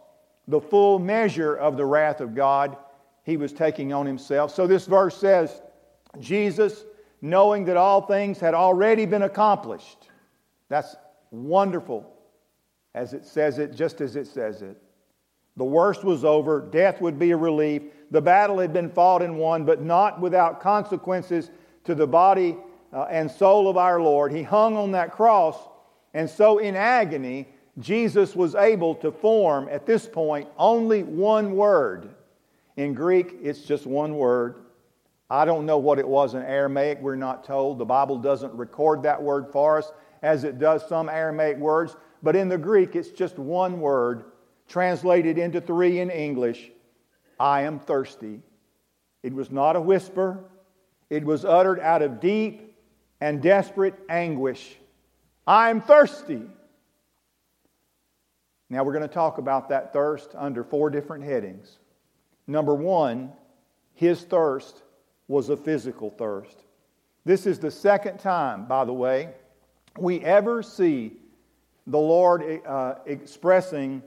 the 0.49 0.59
full 0.59 0.97
measure 0.97 1.55
of 1.55 1.77
the 1.77 1.85
wrath 1.85 2.19
of 2.19 2.35
God 2.35 2.75
he 3.23 3.37
was 3.37 3.53
taking 3.53 3.93
on 3.93 4.05
himself. 4.05 4.53
So 4.53 4.65
this 4.65 4.87
verse 4.87 5.15
says, 5.15 5.61
Jesus, 6.19 6.85
knowing 7.21 7.65
that 7.65 7.77
all 7.77 8.01
things 8.01 8.39
had 8.39 8.55
already 8.55 9.05
been 9.05 9.21
accomplished. 9.21 10.09
That's 10.67 10.95
wonderful 11.29 12.11
as 12.95 13.13
it 13.13 13.25
says 13.25 13.59
it, 13.59 13.75
just 13.75 14.01
as 14.01 14.15
it 14.15 14.25
says 14.25 14.63
it. 14.63 14.81
The 15.59 15.65
worst 15.65 16.05
was 16.05 16.23
over, 16.23 16.61
death 16.61 17.01
would 17.01 17.19
be 17.19 17.31
a 17.31 17.37
relief. 17.37 17.81
The 18.11 18.21
battle 18.21 18.59
had 18.59 18.71
been 18.71 18.89
fought 18.89 19.21
and 19.21 19.37
won, 19.37 19.65
but 19.65 19.81
not 19.81 20.21
without 20.21 20.61
consequences 20.61 21.51
to 21.83 21.93
the 21.93 22.07
body 22.07 22.55
uh, 22.93 23.07
and 23.09 23.29
soul 23.29 23.67
of 23.67 23.75
our 23.75 24.01
Lord. 24.01 24.31
He 24.31 24.41
hung 24.41 24.77
on 24.77 24.93
that 24.93 25.11
cross, 25.11 25.57
and 26.13 26.29
so 26.29 26.59
in 26.59 26.77
agony, 26.77 27.45
Jesus 27.77 28.37
was 28.37 28.55
able 28.55 28.95
to 28.95 29.11
form 29.11 29.67
at 29.69 29.85
this 29.85 30.07
point 30.07 30.47
only 30.57 31.03
one 31.03 31.57
word. 31.57 32.07
In 32.77 32.93
Greek, 32.93 33.35
it's 33.43 33.63
just 33.63 33.85
one 33.85 34.15
word. 34.15 34.61
I 35.29 35.43
don't 35.43 35.65
know 35.65 35.77
what 35.77 35.99
it 35.99 36.07
was 36.07 36.35
in 36.35 36.41
Aramaic, 36.41 37.01
we're 37.01 37.15
not 37.15 37.43
told. 37.43 37.79
The 37.79 37.85
Bible 37.85 38.17
doesn't 38.17 38.53
record 38.53 39.03
that 39.03 39.21
word 39.21 39.47
for 39.51 39.77
us 39.77 39.91
as 40.21 40.45
it 40.45 40.57
does 40.57 40.87
some 40.87 41.09
Aramaic 41.09 41.57
words. 41.57 41.97
But 42.23 42.37
in 42.37 42.47
the 42.47 42.57
Greek, 42.57 42.95
it's 42.95 43.09
just 43.09 43.37
one 43.37 43.81
word 43.81 44.23
translated 44.69 45.37
into 45.37 45.59
three 45.59 45.99
in 45.99 46.09
English 46.09 46.71
I 47.39 47.61
am 47.61 47.79
thirsty. 47.79 48.41
It 49.23 49.33
was 49.33 49.49
not 49.49 49.75
a 49.75 49.81
whisper, 49.81 50.45
it 51.09 51.25
was 51.25 51.43
uttered 51.43 51.79
out 51.79 52.01
of 52.01 52.19
deep 52.21 52.75
and 53.19 53.41
desperate 53.41 53.95
anguish. 54.09 54.77
I 55.45 55.69
am 55.69 55.81
thirsty. 55.81 56.43
Now 58.69 58.83
we're 58.83 58.93
going 58.93 59.07
to 59.07 59.13
talk 59.13 59.39
about 59.39 59.69
that 59.69 59.91
thirst 59.91 60.31
under 60.35 60.63
four 60.63 60.89
different 60.89 61.23
headings. 61.23 61.79
Number 62.45 62.75
one, 62.75 63.31
his 63.95 64.21
thirst 64.23 64.83
was 65.27 65.49
a 65.49 65.57
physical 65.57 66.11
thirst. 66.11 66.63
This 67.25 67.45
is 67.45 67.59
the 67.59 67.71
second 67.71 68.19
time, 68.19 68.65
by 68.65 68.85
the 68.85 68.93
way, 68.93 69.29
we 69.97 70.21
ever 70.21 70.61
see 70.61 71.13
the 71.87 71.97
Lord 71.97 72.61
uh, 72.65 72.95
expressing 73.05 74.03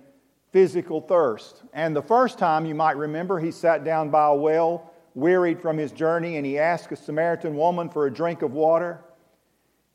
physical 0.53 1.01
thirst. 1.01 1.63
And 1.73 1.97
the 1.97 2.03
first 2.03 2.39
time, 2.39 2.67
you 2.67 2.75
might 2.75 2.97
remember, 2.97 3.41
he 3.41 3.51
sat 3.51 3.85
down 3.85 4.11
by 4.11 4.27
a 4.27 4.35
well, 4.35 4.93
wearied 5.15 5.61
from 5.61 5.79
his 5.79 5.93
journey, 5.93 6.37
and 6.37 6.47
he 6.47 6.59
asked 6.59 6.93
a 6.93 6.97
Samaritan 6.97 7.57
woman 7.57 7.89
for 7.89 8.07
a 8.07 8.13
drink 8.13 8.43
of 8.43 8.53
water. 8.53 9.01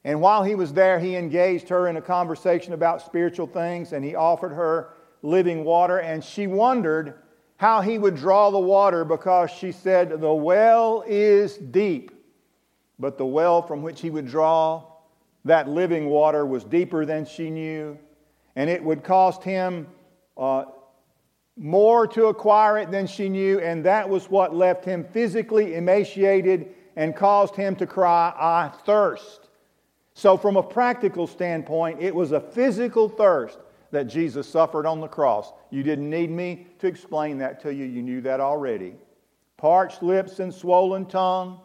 And 0.03 0.21
while 0.21 0.43
he 0.43 0.55
was 0.55 0.73
there, 0.73 0.99
he 0.99 1.15
engaged 1.15 1.69
her 1.69 1.87
in 1.87 1.97
a 1.97 2.01
conversation 2.01 2.73
about 2.73 3.01
spiritual 3.01 3.47
things, 3.47 3.93
and 3.93 4.03
he 4.03 4.15
offered 4.15 4.53
her 4.53 4.93
living 5.21 5.63
water. 5.63 5.99
And 5.99 6.23
she 6.23 6.47
wondered 6.47 7.15
how 7.57 7.81
he 7.81 7.97
would 7.97 8.15
draw 8.15 8.49
the 8.49 8.59
water 8.59 9.03
because 9.03 9.51
she 9.51 9.71
said, 9.71 10.21
The 10.21 10.33
well 10.33 11.03
is 11.07 11.57
deep. 11.57 12.11
But 12.99 13.17
the 13.17 13.25
well 13.25 13.61
from 13.61 13.83
which 13.83 14.01
he 14.01 14.09
would 14.09 14.27
draw 14.27 14.83
that 15.45 15.69
living 15.69 16.07
water 16.07 16.45
was 16.45 16.63
deeper 16.63 17.05
than 17.05 17.25
she 17.25 17.49
knew, 17.49 17.97
and 18.55 18.69
it 18.69 18.83
would 18.83 19.03
cost 19.03 19.43
him 19.43 19.87
uh, 20.37 20.65
more 21.57 22.07
to 22.07 22.27
acquire 22.27 22.77
it 22.77 22.91
than 22.91 23.07
she 23.07 23.29
knew, 23.29 23.59
and 23.59 23.83
that 23.85 24.07
was 24.07 24.29
what 24.29 24.55
left 24.55 24.85
him 24.85 25.03
physically 25.03 25.75
emaciated 25.75 26.73
and 26.95 27.15
caused 27.15 27.55
him 27.55 27.75
to 27.75 27.87
cry, 27.87 28.33
I 28.37 28.69
thirst. 28.85 29.49
So, 30.13 30.37
from 30.37 30.57
a 30.57 30.63
practical 30.63 31.27
standpoint, 31.27 32.01
it 32.01 32.13
was 32.13 32.31
a 32.31 32.39
physical 32.39 33.09
thirst 33.09 33.59
that 33.91 34.05
Jesus 34.05 34.47
suffered 34.47 34.85
on 34.85 34.99
the 34.99 35.07
cross. 35.07 35.53
You 35.69 35.83
didn't 35.83 36.09
need 36.09 36.29
me 36.29 36.67
to 36.79 36.87
explain 36.87 37.37
that 37.39 37.61
to 37.61 37.73
you, 37.73 37.85
you 37.85 38.01
knew 38.01 38.21
that 38.21 38.39
already. 38.39 38.95
Parched 39.57 40.03
lips 40.03 40.39
and 40.39 40.53
swollen 40.53 41.05
tongue 41.05 41.59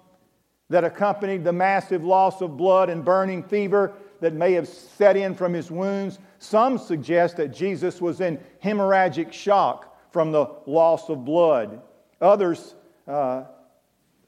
that 0.71 0.85
accompanied 0.85 1.45
the 1.45 1.52
massive 1.52 2.05
loss 2.05 2.41
of 2.41 2.57
blood 2.57 2.88
and 2.88 3.05
burning 3.05 3.43
fever 3.43 3.93
that 4.23 4.35
may 4.35 4.52
have 4.52 4.69
set 4.69 5.17
in 5.17 5.35
from 5.35 5.52
his 5.52 5.69
wounds. 5.69 6.21
Some 6.38 6.79
suggest 6.79 7.37
that 7.38 7.49
Jesus 7.49 8.00
was 8.00 8.21
in 8.21 8.38
hemorrhagic 8.64 9.33
shock 9.33 9.99
from 10.12 10.31
the 10.31 10.47
loss 10.64 11.09
of 11.09 11.25
blood. 11.25 11.83
Others 12.21 12.76
uh, 13.09 13.43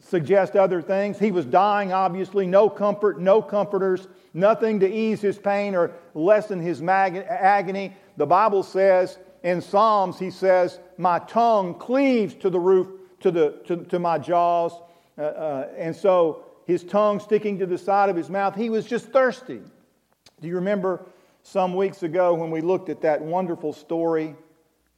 suggest 0.01 0.57
other 0.57 0.83
things. 0.83 1.17
He 1.17 1.31
was 1.31 1.47
dying, 1.47 1.93
obviously, 1.93 2.45
no 2.45 2.69
comfort, 2.69 3.21
no 3.21 3.41
comforters, 3.41 4.09
nothing 4.35 4.81
to 4.81 4.93
ease 4.93 5.21
his 5.21 5.39
pain 5.39 5.77
or 5.77 5.93
lessen 6.13 6.59
his 6.59 6.83
mag- 6.83 7.25
agony. 7.29 7.95
The 8.17 8.27
Bible 8.27 8.65
says 8.65 9.17
in 9.45 9.61
Psalms, 9.61 10.19
he 10.19 10.33
says, 10.33 10.81
My 10.99 11.21
tongue 11.21 11.75
cleaves 11.75 12.35
to 12.37 12.51
the 12.51 12.59
roof, 12.59 12.89
to, 13.21 13.31
the, 13.31 13.61
to, 13.67 13.77
to 13.85 14.01
my 14.01 14.19
jaws. 14.19 14.73
Uh, 15.17 15.23
uh, 15.23 15.69
and 15.77 15.95
so 15.95 16.47
his 16.67 16.83
tongue 16.83 17.21
sticking 17.21 17.61
to 17.61 17.67
the 17.67 17.79
side 17.79 18.11
of 18.11 18.17
his 18.17 18.29
mouth, 18.29 18.57
he 18.57 18.71
was 18.71 18.87
just 18.87 19.07
thirsty. 19.13 19.61
Do 20.45 20.49
you 20.51 20.57
remember 20.57 21.07
some 21.43 21.75
weeks 21.75 22.03
ago 22.03 22.35
when 22.35 22.51
we 22.51 22.61
looked 22.61 22.91
at 22.91 23.01
that 23.01 23.23
wonderful 23.23 23.73
story 23.73 24.37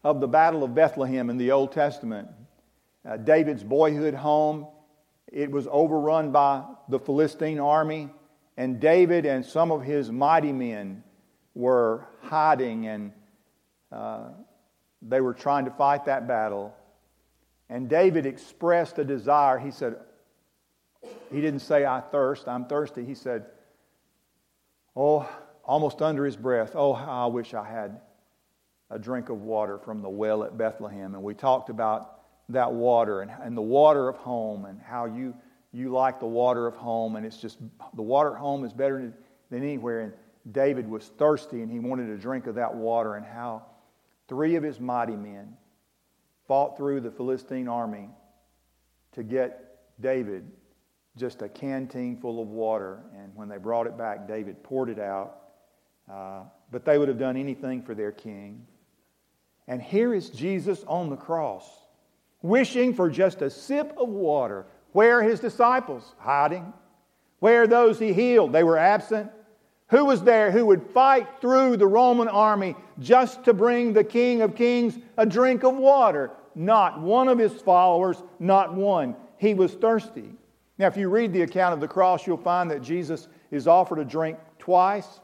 of 0.03 0.21
the 0.21 0.27
Battle 0.27 0.65
of 0.65 0.75
Bethlehem 0.75 1.31
in 1.31 1.37
the 1.37 1.53
Old 1.53 1.71
Testament? 1.71 2.27
Uh, 3.09 3.17
David's 3.19 3.63
boyhood 3.63 4.13
home, 4.13 4.67
it 5.33 5.49
was 5.49 5.69
overrun 5.71 6.33
by 6.33 6.65
the 6.89 6.99
Philistine 6.99 7.61
army, 7.61 8.09
and 8.57 8.81
David 8.81 9.25
and 9.25 9.47
some 9.47 9.71
of 9.71 9.85
his 9.85 10.11
mighty 10.11 10.53
men 10.53 11.05
were 11.55 12.09
hiding 12.23 12.89
and 12.89 13.13
uh, 13.93 14.31
they 15.01 15.21
were 15.21 15.35
trying 15.35 15.67
to 15.67 15.71
fight 15.71 16.07
that 16.07 16.27
battle. 16.27 16.75
And 17.69 17.89
David 17.89 18.27
expressed 18.27 18.99
a 18.99 19.05
desire. 19.05 19.61
He 19.61 19.71
said, 19.71 19.95
he 21.31 21.41
didn't 21.41 21.61
say, 21.61 21.87
I 21.87 22.01
thirst, 22.01 22.49
I'm 22.49 22.65
thirsty. 22.65 23.05
He 23.05 23.15
said, 23.15 23.47
Oh, 24.97 25.29
almost 25.65 26.01
under 26.01 26.25
his 26.25 26.37
breath, 26.37 26.73
oh, 26.75 26.95
how 26.95 27.25
I 27.25 27.27
wish 27.27 27.53
I 27.53 27.65
had 27.65 28.01
a 28.89 28.99
drink 28.99 29.29
of 29.29 29.43
water 29.43 29.79
from 29.79 30.01
the 30.01 30.09
well 30.09 30.43
at 30.43 30.57
Bethlehem. 30.57 31.15
And 31.15 31.23
we 31.23 31.35
talked 31.35 31.69
about 31.69 32.21
that 32.49 32.73
water 32.73 33.21
and, 33.21 33.31
and 33.43 33.57
the 33.57 33.63
water 33.63 34.09
of 34.09 34.17
home 34.17 34.65
and 34.65 34.81
how 34.81 35.05
you, 35.05 35.35
you 35.73 35.91
like 35.91 36.21
the 36.21 36.27
water 36.27 36.67
of 36.67 36.75
home. 36.77 37.17
And 37.17 37.27
it's 37.27 37.37
just, 37.37 37.59
the 37.95 38.03
water 38.03 38.35
at 38.35 38.39
home 38.39 38.65
is 38.65 38.73
better 38.73 38.99
than, 38.99 39.15
than 39.51 39.63
anywhere. 39.63 40.01
And 40.01 40.13
David 40.53 40.89
was 40.89 41.09
thirsty 41.19 41.63
and 41.63 41.71
he 41.71 41.81
wanted 41.81 42.09
a 42.09 42.17
drink 42.17 42.47
of 42.47 42.55
that 42.55 42.75
water, 42.75 43.17
and 43.17 43.27
how 43.27 43.65
three 44.29 44.55
of 44.55 44.63
his 44.63 44.81
mighty 44.81 45.17
men 45.17 45.57
fought 46.47 46.77
through 46.77 47.01
the 47.01 47.11
Philistine 47.11 47.69
army 47.69 48.09
to 49.13 49.23
get 49.23 49.79
David 50.01 50.51
just 51.17 51.43
a 51.43 51.49
canteen 51.49 52.17
full 52.17 52.43
of 52.43 52.49
water. 52.49 53.01
And 53.17 53.35
when 53.35 53.49
they 53.49 53.59
brought 53.59 53.87
it 53.87 53.97
back, 53.97 54.29
David 54.29 54.63
poured 54.63 54.91
it 54.91 54.99
out. 54.99 55.39
Uh, 56.11 56.43
but 56.71 56.85
they 56.85 56.99
would 56.99 57.09
have 57.09 57.19
done 57.19 57.37
anything 57.37 57.83
for 57.83 57.95
their 57.95 58.13
king. 58.13 58.67
And 59.69 59.83
here 59.83 60.15
is 60.15 60.31
Jesus 60.31 60.85
on 60.87 61.11
the 61.11 61.17
cross, 61.17 61.69
wishing 62.43 62.95
for 62.95 63.11
just 63.11 63.43
a 63.43 63.51
sip 63.51 63.93
of 63.99 64.09
water. 64.09 64.67
Where 64.93 65.19
are 65.19 65.23
his 65.23 65.41
disciples? 65.41 66.15
Hiding. 66.19 66.73
Where 67.41 67.63
are 67.63 67.67
those 67.67 67.99
he 67.99 68.13
healed? 68.13 68.53
They 68.53 68.63
were 68.63 68.79
absent. 68.79 69.31
Who 69.89 70.05
was 70.05 70.23
there 70.23 70.51
who 70.51 70.67
would 70.67 70.91
fight 70.91 71.29
through 71.41 71.77
the 71.77 71.87
Roman 71.87 72.29
army 72.29 72.75
just 72.99 73.45
to 73.45 73.55
bring 73.55 73.93
the 73.93 74.05
King 74.05 74.43
of 74.43 74.57
Kings 74.57 74.99
a 75.17 75.27
drink 75.27 75.65
of 75.65 75.77
water? 75.77 76.31
Not 76.55 77.01
one 77.01 77.29
of 77.29 77.39
his 77.39 77.53
followers, 77.53 78.23
not 78.39 78.75
one. 78.75 79.15
He 79.39 79.55
was 79.55 79.75
thirsty. 79.75 80.31
Now, 80.79 80.87
if 80.87 80.97
you 80.97 81.09
read 81.09 81.33
the 81.33 81.43
account 81.43 81.73
of 81.73 81.81
the 81.81 81.89
cross, 81.89 82.27
you'll 82.27 82.37
find 82.37 82.71
that 82.71 82.83
Jesus 82.83 83.29
is 83.51 83.67
offered 83.67 83.99
a 83.99 84.05
drink 84.05 84.39
twice. 84.59 85.21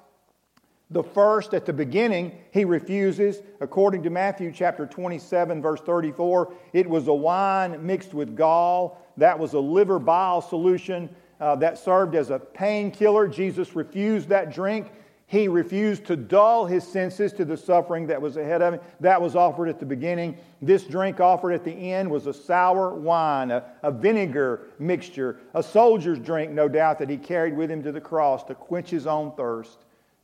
The 0.90 1.02
first, 1.02 1.54
at 1.54 1.64
the 1.64 1.72
beginning, 1.72 2.32
he 2.50 2.64
refuses. 2.64 3.42
According 3.60 4.02
to 4.02 4.10
Matthew 4.10 4.52
chapter 4.52 4.86
27, 4.86 5.62
verse 5.62 5.80
34, 5.80 6.52
it 6.72 6.88
was 6.88 7.08
a 7.08 7.14
wine 7.14 7.84
mixed 7.84 8.12
with 8.14 8.36
gall. 8.36 9.02
That 9.16 9.38
was 9.38 9.54
a 9.54 9.60
liver 9.60 9.98
bile 9.98 10.42
solution 10.42 11.08
uh, 11.40 11.56
that 11.56 11.78
served 11.78 12.14
as 12.14 12.30
a 12.30 12.38
painkiller. 12.38 13.26
Jesus 13.26 13.74
refused 13.74 14.28
that 14.28 14.52
drink. 14.52 14.92
He 15.32 15.48
refused 15.48 16.04
to 16.08 16.16
dull 16.16 16.66
his 16.66 16.86
senses 16.86 17.32
to 17.32 17.46
the 17.46 17.56
suffering 17.56 18.06
that 18.08 18.20
was 18.20 18.36
ahead 18.36 18.60
of 18.60 18.74
him. 18.74 18.80
That 19.00 19.22
was 19.22 19.34
offered 19.34 19.70
at 19.70 19.80
the 19.80 19.86
beginning. 19.86 20.36
This 20.60 20.84
drink 20.84 21.20
offered 21.20 21.52
at 21.52 21.64
the 21.64 21.72
end 21.72 22.10
was 22.10 22.26
a 22.26 22.34
sour 22.34 22.92
wine, 22.92 23.50
a, 23.50 23.64
a 23.82 23.90
vinegar 23.90 24.66
mixture, 24.78 25.38
a 25.54 25.62
soldier's 25.62 26.18
drink, 26.18 26.50
no 26.50 26.68
doubt, 26.68 26.98
that 26.98 27.08
he 27.08 27.16
carried 27.16 27.56
with 27.56 27.70
him 27.70 27.82
to 27.82 27.92
the 27.92 28.00
cross 28.00 28.44
to 28.44 28.54
quench 28.54 28.90
his 28.90 29.06
own 29.06 29.32
thirst 29.34 29.78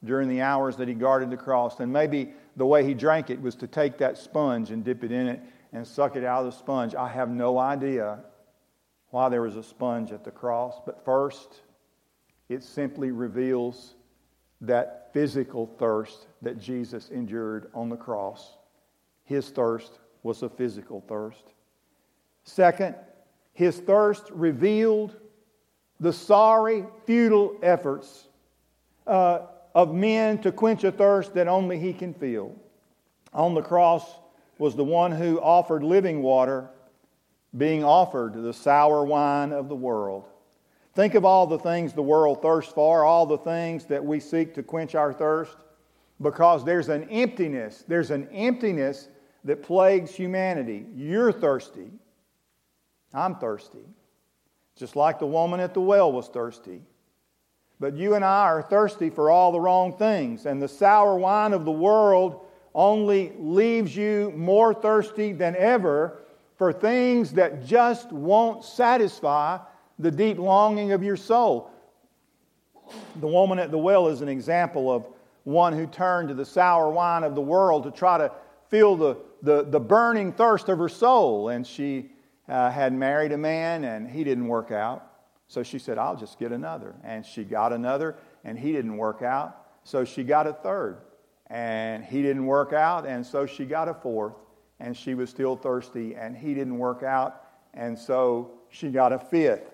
during 0.05 0.29
the 0.29 0.43
hours 0.43 0.77
that 0.77 0.89
he 0.89 0.93
guarded 0.93 1.31
the 1.31 1.39
cross. 1.39 1.81
And 1.81 1.91
maybe 1.91 2.35
the 2.59 2.67
way 2.67 2.85
he 2.85 2.93
drank 2.93 3.31
it 3.31 3.41
was 3.41 3.55
to 3.55 3.67
take 3.67 3.97
that 3.97 4.19
sponge 4.19 4.73
and 4.73 4.85
dip 4.85 5.03
it 5.05 5.11
in 5.11 5.27
it 5.27 5.41
and 5.73 5.87
suck 5.87 6.17
it 6.17 6.25
out 6.25 6.45
of 6.45 6.53
the 6.53 6.59
sponge. 6.59 6.95
I 6.95 7.09
have 7.09 7.31
no 7.31 7.57
idea 7.57 8.19
why 9.09 9.31
there 9.31 9.41
was 9.41 9.57
a 9.57 9.63
sponge 9.63 10.13
at 10.13 10.23
the 10.23 10.31
cross. 10.31 10.79
But 10.85 11.03
first, 11.03 11.63
it 12.51 12.63
simply 12.63 13.11
reveals 13.11 13.95
that 14.61 15.11
physical 15.13 15.67
thirst 15.79 16.27
that 16.43 16.59
Jesus 16.59 17.09
endured 17.11 17.71
on 17.75 17.89
the 17.89 17.97
cross. 17.97 18.57
His 19.25 19.51
thirst 19.51 19.99
was 20.23 20.43
a 20.43 20.49
physical 20.49 21.03
thirst. 21.07 21.45
Second, 22.45 22.95
his 23.53 23.79
thirst 23.79 24.31
revealed 24.31 25.17
the 26.01 26.13
sorry, 26.13 26.85
futile 27.07 27.57
efforts 27.63 28.29
uh, 29.07 29.41
of 29.75 29.95
men 29.95 30.39
to 30.39 30.53
quench 30.53 30.85
a 30.85 30.93
thirst 30.93 31.35
that 31.35 31.49
only 31.49 31.79
he 31.79 31.93
can 31.93 32.15
feel. 32.15 32.55
On 33.33 33.55
the 33.55 33.63
cross 33.63 34.05
was 34.59 34.75
the 34.75 34.85
one 34.85 35.13
who 35.13 35.41
offered 35.41 35.83
living 35.83 36.23
water 36.23 36.71
being 37.57 37.83
offered 37.83 38.35
the 38.35 38.53
sour 38.53 39.05
wine 39.05 39.53
of 39.53 39.69
the 39.69 39.77
world. 39.77 40.29
Think 40.99 41.15
of 41.15 41.25
all 41.25 41.47
the 41.47 41.61
things 41.61 41.93
the 41.93 42.03
world 42.03 42.43
thirsts 42.43 42.73
for, 42.73 43.05
all 43.05 43.25
the 43.25 43.39
things 43.39 43.85
that 43.85 44.05
we 44.05 44.19
seek 44.19 44.53
to 44.55 44.65
quench 44.65 44.97
our 44.97 45.13
thirst, 45.13 45.57
because 46.21 46.65
there's 46.65 46.89
an 46.89 47.09
emptiness. 47.09 47.85
There's 47.87 48.11
an 48.11 48.27
emptiness 48.33 49.09
that 49.45 49.63
plagues 49.63 50.13
humanity. 50.13 50.87
You're 50.97 51.31
thirsty. 51.31 51.93
I'm 53.15 53.37
thirsty. 53.37 53.87
Just 54.75 54.97
like 54.97 55.21
the 55.21 55.27
woman 55.27 55.61
at 55.61 55.73
the 55.73 55.81
well 55.81 56.11
was 56.11 56.27
thirsty. 56.27 56.83
But 57.79 57.95
you 57.95 58.17
and 58.17 58.25
I 58.25 58.47
are 58.47 58.63
thirsty 58.63 59.09
for 59.09 59.31
all 59.31 59.53
the 59.53 59.61
wrong 59.61 59.97
things, 59.97 60.47
and 60.47 60.61
the 60.61 60.67
sour 60.67 61.15
wine 61.15 61.53
of 61.53 61.65
the 61.65 61.71
world 61.71 62.45
only 62.75 63.35
leaves 63.39 63.95
you 63.95 64.33
more 64.35 64.75
thirsty 64.75 65.33
than 65.33 65.55
ever 65.55 66.19
for 66.57 66.73
things 66.73 67.35
that 67.35 67.65
just 67.65 68.11
won't 68.11 68.65
satisfy 68.65 69.59
the 69.99 70.11
deep 70.11 70.39
longing 70.39 70.93
of 70.93 71.03
your 71.03 71.17
soul. 71.17 71.71
The 73.21 73.27
woman 73.27 73.59
at 73.59 73.71
the 73.71 73.79
well 73.79 74.09
is 74.09 74.23
an 74.23 74.29
example 74.29 74.91
of 74.91 75.07
one 75.45 75.73
who 75.73 75.87
turned 75.87 76.29
to 76.29 76.35
the 76.35 76.45
sour 76.45 76.91
wine 76.91 77.25
of 77.25 77.35
the 77.35 77.41
world 77.41 77.85
to 77.85 77.91
try 77.91 78.19
to 78.19 78.31
feel 78.69 78.97
the, 78.97 79.17
the, 79.43 79.65
the 79.65 79.81
burning 79.81 80.33
thirst 80.33 80.69
of 80.69 80.79
her 80.79 80.89
soul. 80.89 81.49
And 81.49 81.67
she 81.67 82.11
uh, 82.49 82.71
had 82.71 82.93
married 82.93 83.33
a 83.33 83.39
man, 83.39 83.85
and 83.85 84.09
he 84.09 84.25
didn't 84.25 84.47
work 84.47 84.71
out. 84.71 85.05
So 85.49 85.63
she 85.63 85.79
said, 85.79 85.99
I'll 85.99 86.17
just 86.17 86.39
get 86.39 86.53
another. 86.53 86.95
And 87.03 87.25
she 87.25 87.45
got 87.45 87.73
another, 87.73 88.17
and 88.45 88.59
he 88.59 88.73
didn't 88.73 88.97
work 88.97 89.23
out. 89.23 89.67
So 89.85 90.05
she 90.05 90.23
got 90.23 90.47
a 90.47 90.53
third, 90.53 90.99
and 91.47 92.05
he 92.05 92.21
didn't 92.21 92.45
work 92.45 92.73
out. 92.73 93.07
And 93.07 93.25
so 93.25 93.47
she 93.47 93.65
got 93.65 93.89
a 93.89 93.95
fourth, 93.95 94.35
and 94.81 94.97
she 94.97 95.15
was 95.15 95.31
still 95.31 95.57
thirsty, 95.57 96.15
and 96.15 96.37
he 96.37 96.53
didn't 96.55 96.79
work 96.79 97.03
out. 97.03 97.45
And 97.73 97.99
so 97.99 98.53
she 98.71 98.91
got 98.91 99.13
a 99.13 99.19
fifth, 99.19 99.73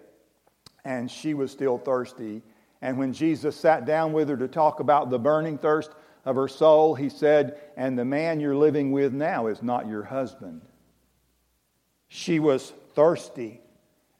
and 0.84 1.10
she 1.10 1.34
was 1.34 1.50
still 1.50 1.78
thirsty. 1.78 2.42
And 2.82 2.98
when 2.98 3.12
Jesus 3.12 3.56
sat 3.56 3.86
down 3.86 4.12
with 4.12 4.28
her 4.28 4.36
to 4.36 4.48
talk 4.48 4.80
about 4.80 5.10
the 5.10 5.18
burning 5.18 5.58
thirst 5.58 5.90
of 6.24 6.36
her 6.36 6.48
soul, 6.48 6.94
he 6.94 7.08
said, 7.08 7.58
And 7.76 7.98
the 7.98 8.04
man 8.04 8.40
you're 8.40 8.56
living 8.56 8.92
with 8.92 9.12
now 9.12 9.46
is 9.46 9.62
not 9.62 9.88
your 9.88 10.02
husband. 10.02 10.62
She 12.08 12.38
was 12.38 12.72
thirsty, 12.94 13.60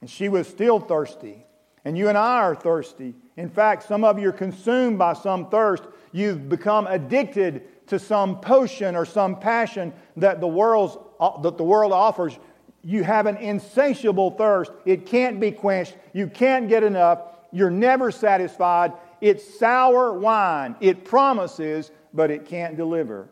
and 0.01 0.09
she 0.09 0.29
was 0.29 0.49
still 0.49 0.81
thirsty. 0.81 1.47
And 1.85 1.99
you 1.99 2.09
and 2.09 2.17
I 2.17 2.39
are 2.39 2.55
thirsty. 2.55 3.15
In 3.37 3.51
fact, 3.51 3.83
some 3.83 4.05
of 4.05 4.19
you 4.19 4.31
are 4.31 4.33
consumed 4.33 4.99
by 4.99 5.13
some 5.13 5.51
thirst. 5.51 5.85
You've 6.13 6.49
become 6.49 6.87
addicted 6.87 7.87
to 7.89 7.99
some 7.99 8.41
potion 8.41 8.97
or 8.97 9.05
some 9.05 9.39
passion 9.39 9.93
that 10.17 10.41
the, 10.41 10.49
world's, 10.49 10.97
uh, 11.21 11.41
that 11.43 11.59
the 11.59 11.65
world 11.65 11.93
offers. 11.93 12.39
You 12.85 13.03
have 13.03 13.27
an 13.27 13.39
insatiable 13.39 14.33
thirst. 14.33 14.71
It 14.85 15.07
can't 15.07 15.41
be 15.41 15.51
quenched. 15.51 15.97
You 16.13 16.29
can't 16.29 16.69
get 16.69 16.85
enough. 16.85 17.21
You're 17.51 17.71
never 17.71 18.11
satisfied. 18.11 18.93
It's 19.23 19.59
sour 19.59 20.13
wine. 20.13 20.77
It 20.81 21.05
promises, 21.05 21.91
but 22.13 22.31
it 22.31 22.45
can't 22.45 22.77
deliver. 22.77 23.29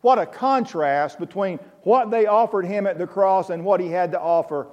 What 0.00 0.18
a 0.18 0.26
contrast 0.26 1.18
between 1.18 1.58
what 1.82 2.10
they 2.10 2.26
offered 2.26 2.66
him 2.66 2.86
at 2.86 2.98
the 2.98 3.06
cross 3.06 3.50
and 3.50 3.64
what 3.64 3.80
he 3.80 3.88
had 3.88 4.12
to 4.12 4.20
offer. 4.20 4.68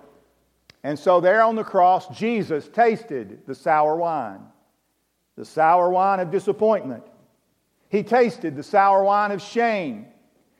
And 0.84 1.00
so, 1.00 1.20
there 1.20 1.42
on 1.42 1.56
the 1.56 1.64
cross, 1.64 2.08
Jesus 2.10 2.68
tasted 2.68 3.46
the 3.48 3.56
sour 3.56 3.96
wine, 3.96 4.42
the 5.36 5.46
sour 5.46 5.90
wine 5.90 6.20
of 6.20 6.32
disappointment. 6.32 7.04
He 7.90 8.04
tasted 8.04 8.56
the 8.56 8.64
sour 8.64 9.04
wine 9.04 9.32
of 9.32 9.42
shame. 9.42 10.08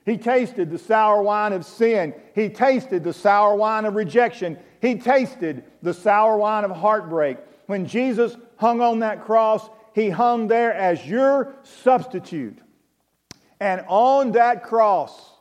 He 0.06 0.18
tasted 0.18 0.72
the 0.72 0.80
sour 0.80 1.22
wine 1.22 1.54
of 1.54 1.66
sin. 1.66 2.14
He 2.34 2.50
tasted 2.50 3.04
the 3.04 3.14
sour 3.14 3.56
wine 3.56 3.86
of 3.86 3.96
rejection. 3.96 4.58
He 4.82 4.96
tasted 4.96 5.64
the 5.82 5.94
sour 5.94 6.38
wine 6.38 6.64
of 6.64 6.72
heartbreak. 6.72 7.38
When 7.68 7.86
Jesus 7.86 8.36
hung 8.58 8.82
on 8.82 9.00
that 9.00 9.26
cross, 9.26 9.70
he 9.94 10.10
hung 10.10 10.48
there 10.48 10.74
as 10.74 11.06
your 11.06 11.56
substitute. 11.64 12.58
And 13.60 13.86
on 13.88 14.32
that 14.32 14.64
cross, 14.64 15.32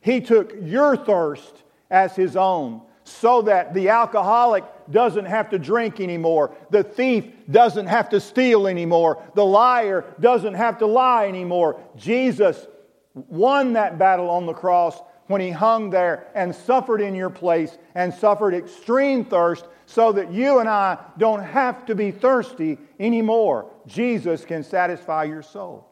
he 0.00 0.20
took 0.20 0.54
your 0.62 0.96
thirst 0.96 1.62
as 1.90 2.16
his 2.16 2.36
own 2.36 2.82
so 3.04 3.42
that 3.42 3.74
the 3.74 3.90
alcoholic 3.90 4.64
doesn't 4.90 5.26
have 5.26 5.50
to 5.50 5.58
drink 5.58 6.00
anymore. 6.00 6.54
The 6.70 6.82
thief 6.82 7.26
doesn't 7.50 7.86
have 7.86 8.08
to 8.10 8.20
steal 8.20 8.66
anymore. 8.66 9.22
The 9.34 9.44
liar 9.44 10.04
doesn't 10.20 10.54
have 10.54 10.78
to 10.78 10.86
lie 10.86 11.26
anymore. 11.26 11.80
Jesus 11.96 12.66
won 13.14 13.72
that 13.74 13.98
battle 13.98 14.30
on 14.30 14.46
the 14.46 14.52
cross 14.52 15.00
when 15.26 15.40
he 15.40 15.50
hung 15.50 15.90
there 15.90 16.26
and 16.34 16.54
suffered 16.54 17.00
in 17.00 17.14
your 17.14 17.30
place 17.30 17.78
and 17.94 18.12
suffered 18.12 18.54
extreme 18.54 19.24
thirst 19.24 19.66
so 19.86 20.12
that 20.12 20.32
you 20.32 20.58
and 20.58 20.68
I 20.68 20.98
don't 21.18 21.42
have 21.42 21.86
to 21.86 21.94
be 21.94 22.10
thirsty 22.10 22.78
anymore. 22.98 23.70
Jesus 23.86 24.44
can 24.44 24.62
satisfy 24.62 25.24
your 25.24 25.42
soul. 25.42 25.88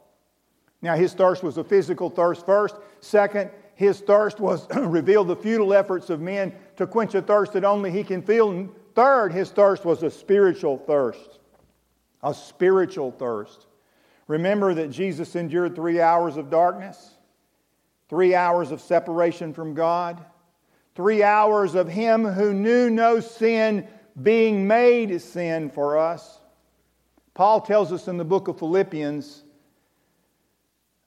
Now, 0.81 0.97
his 0.97 1.15
thirst 1.15 1.43
was 1.43 1.59
a 1.59 1.65
physical 1.65 2.11
thirst 2.11 2.45
first. 2.45 2.77
Second, 3.01 3.51
his 3.75 4.01
thirst 4.01 4.41
was 4.41 4.67
revealed 4.77 5.29
the 5.29 5.37
futile 5.37 5.73
efforts 5.73 6.11
of 6.11 6.21
men 6.21 6.53
to 6.77 6.87
quench 6.87 7.15
a 7.15 7.23
thirst 7.23 7.53
that 7.53 7.65
only 7.65 7.91
he 7.91 8.03
can 8.03 8.23
feel. 8.23 8.69
Third, 8.95 9.33
his 9.33 9.51
thirst 9.51 9.85
was 9.85 10.03
a 10.03 10.11
spiritual 10.11 10.79
thirst. 10.79 11.39
A 12.23 12.35
spiritual 12.35 13.13
thirst. 13.13 13.67
Remember 14.29 14.75
that 14.75 14.91
Jesus 14.91 15.35
endured 15.37 15.75
three 15.75 16.01
hours 16.01 16.37
of 16.37 16.51
darkness, 16.51 17.17
three 18.09 18.35
hours 18.35 18.71
of 18.71 18.81
separation 18.81 19.53
from 19.53 19.75
God, 19.75 20.25
three 20.95 21.23
hours 21.23 21.75
of 21.75 21.89
him 21.89 22.25
who 22.25 22.53
knew 22.53 22.91
no 22.91 23.21
sin 23.21 23.87
being 24.21 24.67
made 24.67 25.21
sin 25.21 25.71
for 25.71 25.99
us. 25.99 26.41
Paul 27.35 27.63
tells 27.63 27.93
us 27.93 28.09
in 28.09 28.19
the 28.19 28.25
book 28.25 28.49
of 28.49 28.59
Philippians 28.59 29.43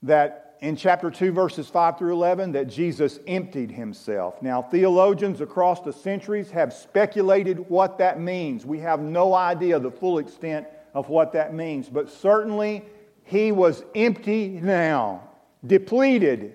that 0.02 0.56
in 0.60 0.74
chapter 0.74 1.10
2, 1.10 1.32
verses 1.32 1.68
5 1.68 1.98
through 1.98 2.14
11, 2.14 2.52
that 2.52 2.66
Jesus 2.66 3.18
emptied 3.26 3.70
himself. 3.70 4.40
Now, 4.42 4.62
theologians 4.62 5.40
across 5.40 5.82
the 5.82 5.92
centuries 5.92 6.50
have 6.50 6.72
speculated 6.72 7.68
what 7.68 7.98
that 7.98 8.18
means. 8.18 8.64
We 8.64 8.78
have 8.80 9.00
no 9.00 9.34
idea 9.34 9.78
the 9.78 9.90
full 9.90 10.18
extent 10.18 10.66
of 10.94 11.08
what 11.08 11.32
that 11.32 11.54
means, 11.54 11.88
but 11.88 12.10
certainly 12.10 12.84
he 13.26 13.50
was 13.50 13.84
empty 13.94 14.48
now, 14.62 15.28
depleted. 15.66 16.54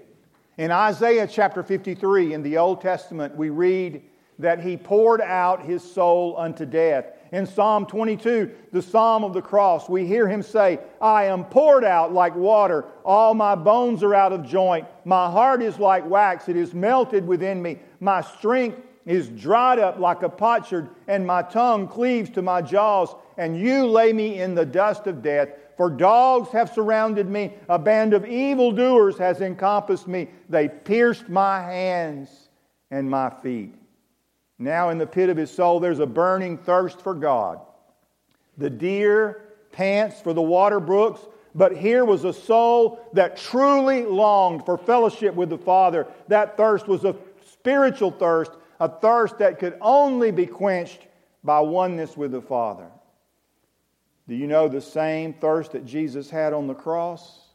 In 0.57 0.71
Isaiah 0.71 1.27
chapter 1.27 1.63
53 1.63 2.33
in 2.33 2.41
the 2.41 2.57
Old 2.57 2.81
Testament, 2.81 3.35
we 3.35 3.49
read 3.49 4.01
that 4.39 4.61
he 4.61 4.77
poured 4.77 5.19
out 5.21 5.63
his 5.63 5.83
soul 5.83 6.35
unto 6.37 6.65
death. 6.65 7.11
In 7.33 7.45
Psalm 7.45 7.85
22, 7.85 8.51
the 8.71 8.81
Psalm 8.81 9.25
of 9.25 9.33
the 9.33 9.41
cross, 9.41 9.89
we 9.89 10.05
hear 10.05 10.29
him 10.29 10.41
say, 10.41 10.79
I 11.01 11.25
am 11.25 11.43
poured 11.43 11.83
out 11.83 12.13
like 12.13 12.35
water. 12.35 12.85
All 13.03 13.33
my 13.33 13.53
bones 13.53 14.01
are 14.01 14.15
out 14.15 14.31
of 14.31 14.47
joint. 14.47 14.87
My 15.03 15.29
heart 15.29 15.61
is 15.61 15.77
like 15.77 16.09
wax. 16.09 16.47
It 16.47 16.55
is 16.55 16.73
melted 16.73 17.27
within 17.27 17.61
me. 17.61 17.79
My 17.99 18.21
strength 18.21 18.79
is 19.05 19.27
dried 19.27 19.79
up 19.79 19.99
like 19.99 20.23
a 20.23 20.29
potsherd, 20.29 20.89
and 21.07 21.25
my 21.27 21.41
tongue 21.41 21.87
cleaves 21.87 22.29
to 22.29 22.41
my 22.41 22.61
jaws. 22.61 23.13
And 23.37 23.59
you 23.59 23.87
lay 23.87 24.13
me 24.13 24.39
in 24.39 24.55
the 24.55 24.65
dust 24.65 25.07
of 25.07 25.21
death. 25.21 25.49
For 25.77 25.89
dogs 25.89 26.49
have 26.49 26.73
surrounded 26.73 27.29
me. 27.29 27.53
A 27.69 27.79
band 27.79 28.13
of 28.13 28.25
evildoers 28.25 29.17
has 29.17 29.41
encompassed 29.41 30.07
me. 30.07 30.29
They 30.49 30.67
pierced 30.67 31.29
my 31.29 31.61
hands 31.61 32.49
and 32.89 33.09
my 33.09 33.29
feet. 33.29 33.73
Now, 34.59 34.89
in 34.89 34.97
the 34.97 35.07
pit 35.07 35.29
of 35.29 35.37
his 35.37 35.49
soul, 35.49 35.79
there's 35.79 35.99
a 35.99 36.05
burning 36.05 36.57
thirst 36.57 37.01
for 37.01 37.15
God. 37.15 37.59
The 38.57 38.69
deer 38.69 39.41
pants 39.71 40.21
for 40.21 40.33
the 40.33 40.41
water 40.41 40.79
brooks, 40.79 41.21
but 41.55 41.75
here 41.75 42.05
was 42.05 42.25
a 42.25 42.33
soul 42.33 43.09
that 43.13 43.37
truly 43.37 44.05
longed 44.05 44.65
for 44.65 44.77
fellowship 44.77 45.33
with 45.33 45.49
the 45.49 45.57
Father. 45.57 46.05
That 46.27 46.57
thirst 46.57 46.87
was 46.87 47.05
a 47.05 47.15
spiritual 47.51 48.11
thirst, 48.11 48.51
a 48.79 48.87
thirst 48.87 49.39
that 49.39 49.59
could 49.59 49.77
only 49.81 50.31
be 50.31 50.45
quenched 50.45 51.07
by 51.43 51.59
oneness 51.59 52.15
with 52.15 52.31
the 52.31 52.41
Father. 52.41 52.87
Do 54.31 54.37
you 54.37 54.47
know 54.47 54.69
the 54.69 54.79
same 54.79 55.33
thirst 55.33 55.73
that 55.73 55.83
Jesus 55.83 56.29
had 56.29 56.53
on 56.53 56.65
the 56.65 56.73
cross 56.73 57.49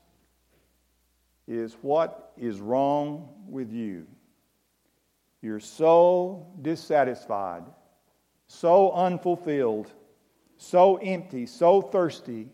is 1.48 1.74
what 1.80 2.34
is 2.36 2.60
wrong 2.60 3.30
with 3.48 3.72
you? 3.72 4.06
You're 5.40 5.58
so 5.58 6.46
dissatisfied, 6.60 7.62
so 8.46 8.92
unfulfilled, 8.92 9.90
so 10.58 10.96
empty, 10.96 11.46
so 11.46 11.80
thirsty, 11.80 12.50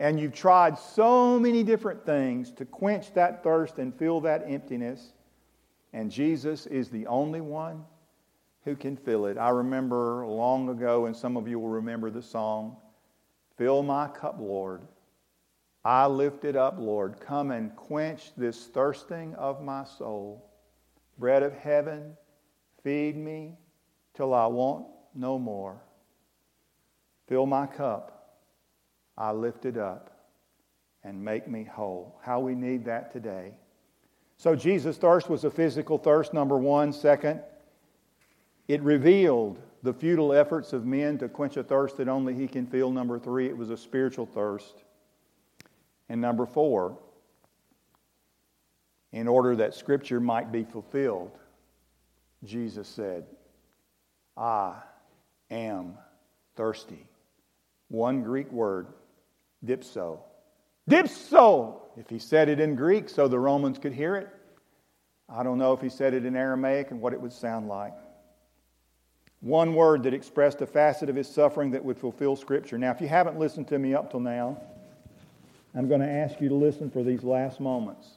and 0.00 0.18
you've 0.18 0.34
tried 0.34 0.76
so 0.76 1.38
many 1.38 1.62
different 1.62 2.04
things 2.04 2.50
to 2.54 2.64
quench 2.64 3.14
that 3.14 3.44
thirst 3.44 3.78
and 3.78 3.94
fill 3.94 4.20
that 4.22 4.46
emptiness, 4.48 5.12
and 5.92 6.10
Jesus 6.10 6.66
is 6.66 6.88
the 6.88 7.06
only 7.06 7.40
one 7.40 7.84
who 8.64 8.74
can 8.74 8.96
fill 8.96 9.26
it. 9.26 9.38
I 9.38 9.50
remember 9.50 10.26
long 10.26 10.70
ago, 10.70 11.06
and 11.06 11.16
some 11.16 11.36
of 11.36 11.46
you 11.46 11.60
will 11.60 11.68
remember 11.68 12.10
the 12.10 12.20
song, 12.20 12.78
Fill 13.56 13.82
my 13.82 14.08
cup, 14.08 14.36
Lord. 14.38 14.82
I 15.84 16.06
lift 16.06 16.44
it 16.44 16.56
up, 16.56 16.76
Lord. 16.78 17.20
Come 17.20 17.50
and 17.50 17.74
quench 17.76 18.32
this 18.36 18.66
thirsting 18.66 19.34
of 19.34 19.62
my 19.62 19.84
soul. 19.84 20.50
Bread 21.18 21.42
of 21.42 21.52
heaven, 21.52 22.16
feed 22.82 23.16
me 23.16 23.56
till 24.14 24.32
I 24.32 24.46
want 24.46 24.86
no 25.14 25.38
more. 25.38 25.80
Fill 27.28 27.46
my 27.46 27.66
cup. 27.66 28.40
I 29.16 29.30
lift 29.32 29.64
it 29.64 29.76
up 29.76 30.10
and 31.04 31.22
make 31.22 31.46
me 31.46 31.64
whole. 31.64 32.18
How 32.22 32.40
we 32.40 32.54
need 32.54 32.84
that 32.86 33.12
today. 33.12 33.54
So, 34.36 34.56
Jesus' 34.56 34.96
thirst 34.96 35.30
was 35.30 35.44
a 35.44 35.50
physical 35.50 35.96
thirst, 35.96 36.34
number 36.34 36.58
one. 36.58 36.92
Second, 36.92 37.40
it 38.66 38.82
revealed 38.82 39.60
the 39.84 39.92
futile 39.92 40.32
efforts 40.32 40.72
of 40.72 40.86
men 40.86 41.18
to 41.18 41.28
quench 41.28 41.58
a 41.58 41.62
thirst 41.62 41.98
that 41.98 42.08
only 42.08 42.34
He 42.34 42.48
can 42.48 42.66
feel. 42.66 42.90
Number 42.90 43.18
three, 43.18 43.46
it 43.46 43.56
was 43.56 43.68
a 43.68 43.76
spiritual 43.76 44.24
thirst. 44.24 44.82
And 46.08 46.22
number 46.22 46.46
four, 46.46 46.98
in 49.12 49.28
order 49.28 49.54
that 49.56 49.74
Scripture 49.74 50.20
might 50.20 50.50
be 50.50 50.64
fulfilled. 50.64 51.38
Jesus 52.44 52.88
said, 52.88 53.26
I 54.36 54.74
am 55.50 55.98
thirsty. 56.56 57.06
One 57.88 58.22
Greek 58.22 58.50
word, 58.50 58.86
dipso. 59.64 60.20
Dipso! 60.88 61.82
If 61.96 62.08
he 62.08 62.18
said 62.18 62.48
it 62.48 62.58
in 62.58 62.74
Greek 62.74 63.10
so 63.10 63.28
the 63.28 63.38
Romans 63.38 63.78
could 63.78 63.92
hear 63.92 64.16
it, 64.16 64.28
I 65.28 65.42
don't 65.42 65.58
know 65.58 65.74
if 65.74 65.80
he 65.80 65.90
said 65.90 66.14
it 66.14 66.24
in 66.24 66.36
Aramaic 66.36 66.90
and 66.90 67.00
what 67.00 67.12
it 67.12 67.20
would 67.20 67.32
sound 67.32 67.68
like. 67.68 67.92
One 69.44 69.74
word 69.74 70.04
that 70.04 70.14
expressed 70.14 70.62
a 70.62 70.66
facet 70.66 71.10
of 71.10 71.16
his 71.16 71.28
suffering 71.28 71.72
that 71.72 71.84
would 71.84 71.98
fulfill 71.98 72.34
Scripture. 72.34 72.78
Now, 72.78 72.92
if 72.92 73.02
you 73.02 73.08
haven't 73.08 73.38
listened 73.38 73.68
to 73.68 73.78
me 73.78 73.92
up 73.92 74.10
till 74.10 74.20
now, 74.20 74.58
I'm 75.74 75.86
going 75.86 76.00
to 76.00 76.08
ask 76.08 76.40
you 76.40 76.48
to 76.48 76.54
listen 76.54 76.90
for 76.90 77.02
these 77.02 77.22
last 77.22 77.60
moments 77.60 78.08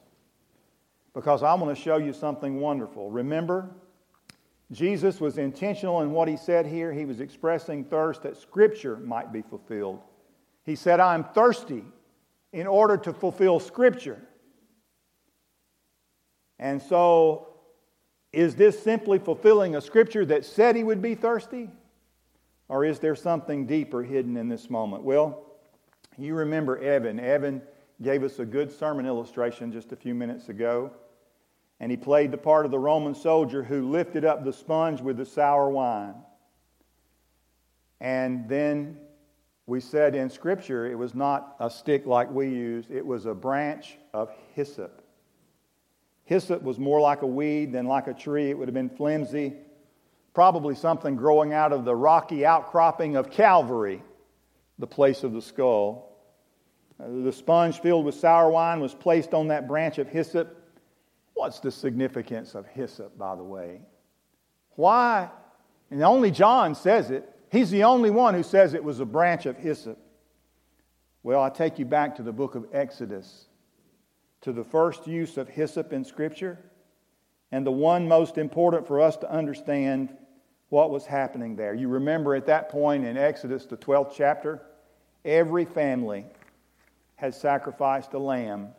because 1.14 1.44
I 1.44 1.54
want 1.56 1.76
to 1.76 1.84
show 1.84 1.98
you 1.98 2.14
something 2.14 2.62
wonderful. 2.62 3.12
Remember, 3.12 3.70
Jesus 4.72 5.20
was 5.20 5.38
intentional 5.38 6.02
in 6.02 6.12
what 6.12 6.30
he 6.30 6.38
said 6.38 6.66
here. 6.66 6.94
He 6.94 7.04
was 7.04 7.20
expressing 7.20 7.84
thirst 7.84 8.24
that 8.24 8.38
Scripture 8.38 8.96
might 8.96 9.34
be 9.34 9.42
fulfilled. 9.42 10.00
He 10.64 10.78
said, 10.78 11.02
I'm 11.02 11.26
thirsty 11.26 11.84
in 12.54 12.68
order 12.68 12.96
to 12.96 13.12
fulfill 13.12 13.60
Scripture. 13.60 14.22
And 16.58 16.82
so, 16.82 17.47
is 18.38 18.54
this 18.54 18.80
simply 18.80 19.18
fulfilling 19.18 19.76
a 19.76 19.82
Scripture 19.82 20.24
that 20.24 20.46
said 20.46 20.76
he 20.76 20.84
would 20.84 21.02
be 21.02 21.16
thirsty? 21.16 21.72
Or 22.70 22.86
is 22.86 23.00
there 23.00 23.16
something 23.16 23.66
deeper 23.66 24.04
hidden 24.04 24.38
in 24.38 24.48
this 24.48 24.70
moment? 24.70 25.02
Well, 25.02 25.44
you 26.20 26.36
remember 26.36 26.78
Evan. 26.78 27.20
Evan 27.20 27.64
gave 28.00 28.22
us 28.22 28.38
a 28.38 28.46
good 28.46 28.72
sermon 28.72 29.08
illustration 29.08 29.72
just 29.72 29.92
a 29.92 29.96
few 29.96 30.14
minutes 30.14 30.50
ago. 30.50 30.92
And 31.80 31.90
he 31.90 31.98
played 31.98 32.30
the 32.30 32.38
part 32.38 32.66
of 32.66 32.72
the 32.72 32.78
Roman 32.78 33.16
soldier 33.16 33.64
who 33.64 33.90
lifted 33.90 34.24
up 34.24 34.44
the 34.44 34.54
sponge 34.54 35.02
with 35.02 35.18
the 35.18 35.26
sour 35.26 35.72
wine. 35.72 36.14
And 38.00 38.48
then 38.48 39.00
we 39.66 39.80
said 39.80 40.14
in 40.14 40.30
Scripture 40.30 40.86
it 40.86 40.96
was 40.96 41.16
not 41.16 41.56
a 41.60 41.72
stick 41.72 42.06
like 42.06 42.30
we 42.30 42.50
used, 42.50 42.92
it 42.92 43.06
was 43.06 43.26
a 43.26 43.34
branch 43.34 43.98
of 44.14 44.30
hyssop. 44.54 45.02
Hyssop 46.28 46.62
was 46.62 46.78
more 46.78 47.02
like 47.02 47.24
a 47.24 47.28
weed 47.28 47.74
than 47.74 47.88
like 47.88 48.08
a 48.08 48.14
tree. 48.14 48.50
It 48.50 48.58
would 48.58 48.68
have 48.68 48.76
been 48.76 48.90
flimsy, 48.90 49.56
probably 50.34 50.76
something 50.76 51.16
growing 51.16 51.52
out 51.52 51.74
of 51.74 51.84
the 51.84 51.96
rocky 51.96 52.46
outcropping 52.46 53.16
of 53.16 53.32
Calvary, 53.32 54.04
the 54.78 54.88
place 54.88 55.24
of 55.24 55.34
the 55.34 55.42
skull. 55.42 56.16
Uh, 57.00 57.24
the 57.24 57.34
sponge 57.34 57.80
filled 57.82 58.06
with 58.06 58.16
sour 58.16 58.50
wine 58.52 58.80
was 58.80 58.94
placed 58.94 59.34
on 59.34 59.48
that 59.48 59.68
branch 59.68 59.98
of 59.98 60.08
hyssop 60.08 60.58
What's 61.38 61.60
the 61.60 61.70
significance 61.70 62.56
of 62.56 62.66
hyssop, 62.66 63.16
by 63.16 63.36
the 63.36 63.44
way? 63.44 63.82
Why? 64.72 65.30
And 65.92 66.02
only 66.02 66.32
John 66.32 66.74
says 66.74 67.12
it. 67.12 67.32
He's 67.52 67.70
the 67.70 67.84
only 67.84 68.10
one 68.10 68.34
who 68.34 68.42
says 68.42 68.74
it 68.74 68.84
was 68.84 69.00
a 69.02 69.06
branch 69.06 69.46
of 69.46 69.56
hyssop. 69.56 70.00
Well, 71.22 71.44
I 71.44 71.52
take 71.52 71.78
you 71.78 71.86
back 71.86 72.16
to 72.16 72.24
the 72.24 72.32
book 72.32 72.56
of 72.56 72.66
Exodus, 72.74 73.47
to 74.42 74.52
the 74.52 74.64
first 74.64 75.08
use 75.08 75.38
of 75.38 75.50
hyssop 75.50 75.94
in 75.94 76.04
Scripture, 76.04 76.60
and 77.52 77.66
the 77.66 77.72
one 77.72 78.08
most 78.08 78.38
important 78.38 78.88
for 78.88 79.02
us 79.02 79.18
to 79.18 79.32
understand 79.32 80.16
what 80.70 80.92
was 80.92 81.06
happening 81.06 81.56
there. 81.56 81.74
You 81.74 81.88
remember 81.88 82.36
at 82.36 82.46
that 82.48 82.70
point 82.70 83.06
in 83.06 83.18
Exodus, 83.18 83.66
the 83.66 83.78
12th 83.78 84.14
chapter, 84.16 84.62
every 85.24 85.66
family 85.66 86.26
had 87.16 87.34
sacrificed 87.34 88.14
a 88.14 88.20
lamb 88.20 88.74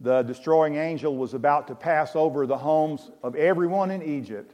the 0.00 0.22
destroying 0.22 0.76
angel 0.76 1.16
was 1.16 1.32
about 1.32 1.68
to 1.68 1.74
pass 1.74 2.14
over 2.14 2.46
the 2.46 2.58
homes 2.58 3.10
of 3.22 3.34
everyone 3.34 3.90
in 3.90 4.02
Egypt. 4.02 4.52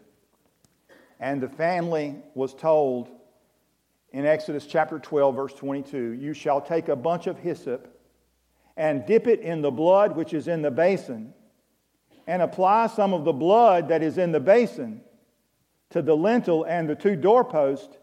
And 1.19 1.41
the 1.41 1.49
family 1.49 2.17
was 2.35 2.55
told 2.55 3.09
in 4.13 4.25
Exodus 4.25 4.67
chapter 4.67 4.99
12, 4.99 5.35
verse 5.35 5.55
22 5.55 6.13
You 6.13 6.33
shall 6.33 6.61
take 6.61 6.89
a 6.89 6.97
bunch 6.97 7.27
of 7.27 7.39
hyssop 7.39 7.89
and 8.77 9.05
dip 9.07 9.27
it 9.27 9.41
in 9.41 9.63
the 9.63 9.71
blood 9.71 10.17
which 10.17 10.33
is 10.33 10.49
in 10.49 10.63
the 10.63 10.71
basin, 10.71 11.35
and 12.27 12.41
apply 12.41 12.87
some 12.87 13.13
of 13.13 13.25
the 13.25 13.33
blood 13.33 13.89
that 13.89 14.03
is 14.03 14.19
in 14.19 14.33
the 14.33 14.41
basin 14.41 15.01
to 15.91 16.03
the 16.03 16.17
lintel 16.17 16.65
and 16.65 16.89
the 16.89 16.95
two 16.95 17.17
doorposts, 17.17 17.97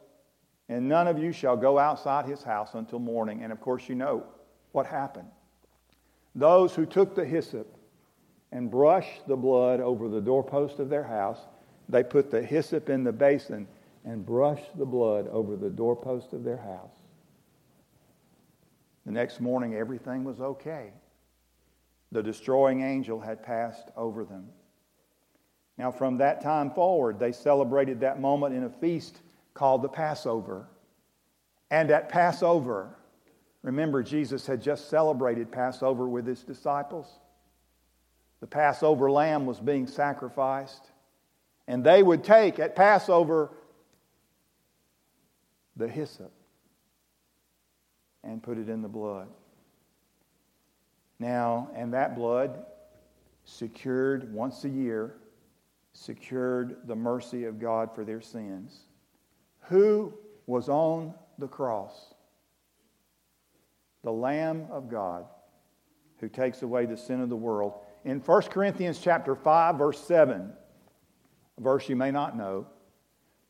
and 0.68 0.88
none 0.88 1.08
of 1.08 1.18
you 1.18 1.32
shall 1.32 1.58
go 1.58 1.80
outside 1.80 2.26
his 2.26 2.44
house 2.44 2.76
until 2.76 3.00
morning. 3.00 3.44
And 3.44 3.52
of 3.52 3.60
course, 3.60 3.90
you 3.90 3.96
know 3.96 4.24
what 4.72 4.86
happened. 4.86 5.30
Those 6.36 6.76
who 6.76 6.86
took 6.86 7.16
the 7.16 7.26
hyssop 7.26 7.76
and 8.52 8.70
brushed 8.70 9.28
the 9.28 9.36
blood 9.36 9.80
over 9.80 10.08
the 10.08 10.22
doorpost 10.22 10.80
of 10.80 10.90
their 10.90 11.04
house, 11.04 11.40
they 11.88 12.04
put 12.04 12.30
the 12.30 12.42
hyssop 12.42 12.90
in 12.90 13.04
the 13.04 13.12
basin 13.12 13.68
and 14.06 14.26
brushed 14.26 14.78
the 14.78 14.86
blood 14.86 15.28
over 15.30 15.56
the 15.56 15.70
doorpost 15.70 16.34
of 16.34 16.44
their 16.44 16.58
house. 16.58 16.94
The 19.10 19.14
next 19.14 19.42
morning, 19.42 19.74
everything 19.74 20.24
was 20.24 20.40
okay. 20.40 20.92
The 22.12 22.22
destroying 22.22 22.84
angel 22.84 23.20
had 23.20 23.42
passed 23.42 23.90
over 23.98 24.24
them. 24.24 24.50
Now, 25.80 25.90
from 25.90 26.20
that 26.20 26.42
time 26.42 26.70
forward, 26.70 27.18
they 27.18 27.32
celebrated 27.32 28.02
that 28.02 28.22
moment 28.22 28.54
in 28.54 28.66
a 28.66 28.70
feast 28.70 29.20
called 29.56 29.82
the 29.82 29.90
Passover. 29.90 30.68
And 31.72 31.90
at 31.90 32.10
Passover, 32.10 32.96
Remember, 33.64 34.04
Jesus 34.04 34.46
had 34.46 34.62
just 34.62 34.92
celebrated 34.92 35.52
Passover 35.52 36.08
with 36.08 36.28
his 36.28 36.44
disciples. 36.44 37.08
The 38.42 38.48
Passover 38.48 39.10
lamb 39.10 39.48
was 39.48 39.60
being 39.60 39.88
sacrificed. 39.88 40.92
And 41.68 41.84
they 41.84 42.04
would 42.04 42.24
take 42.24 42.60
at 42.60 42.76
Passover 42.76 43.50
the 45.76 45.88
hyssop 45.88 46.32
and 48.24 48.44
put 48.44 48.58
it 48.58 48.70
in 48.70 48.82
the 48.82 48.88
blood. 48.88 49.28
Now, 51.20 51.70
and 51.76 51.94
that 51.94 52.16
blood 52.16 52.66
secured 53.44 54.34
once 54.34 54.64
a 54.64 54.70
year, 54.70 55.16
secured 55.94 56.88
the 56.88 56.96
mercy 56.96 57.46
of 57.46 57.60
God 57.60 57.94
for 57.94 58.06
their 58.06 58.22
sins. 58.22 58.80
Who 59.64 60.14
was 60.46 60.70
on 60.70 61.14
the 61.38 61.48
cross? 61.48 62.14
the 64.04 64.12
Lamb 64.12 64.68
of 64.72 64.90
God 64.90 65.26
who 66.20 66.30
takes 66.30 66.62
away 66.62 66.86
the 66.86 66.98
sin 66.98 67.22
of 67.22 67.30
the 67.30 67.36
world. 67.36 67.74
In 68.06 68.20
1 68.20 68.42
Corinthians 68.44 69.00
chapter 69.00 69.36
5 69.36 69.78
verse 69.78 70.00
7, 70.00 70.52
a 71.58 71.62
verse 71.62 71.90
you 71.90 71.96
may 71.96 72.12
not 72.12 72.38
know, 72.38 72.68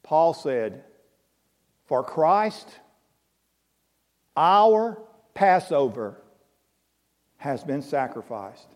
Paul 0.04 0.34
said, 0.34 0.84
"For 1.86 2.04
Christ 2.04 2.68
our 4.40 4.98
Passover 5.34 6.16
has 7.38 7.64
been 7.64 7.82
sacrificed." 7.82 8.68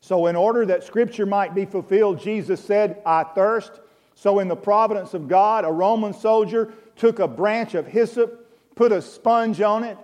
So 0.00 0.26
in 0.26 0.36
order 0.36 0.64
that 0.66 0.84
scripture 0.84 1.26
might 1.26 1.54
be 1.54 1.64
fulfilled, 1.64 2.20
Jesus 2.20 2.64
said, 2.64 3.02
"I 3.04 3.24
thirst." 3.24 3.80
So 4.14 4.38
in 4.38 4.48
the 4.48 4.56
providence 4.56 5.12
of 5.12 5.28
God, 5.28 5.64
a 5.64 5.72
Roman 5.72 6.14
soldier 6.14 6.72
took 6.94 7.18
a 7.18 7.28
branch 7.28 7.74
of 7.74 7.86
hyssop, 7.86 8.48
put 8.76 8.92
a 8.92 9.02
sponge 9.02 9.60
on 9.60 9.84
it, 9.84 9.98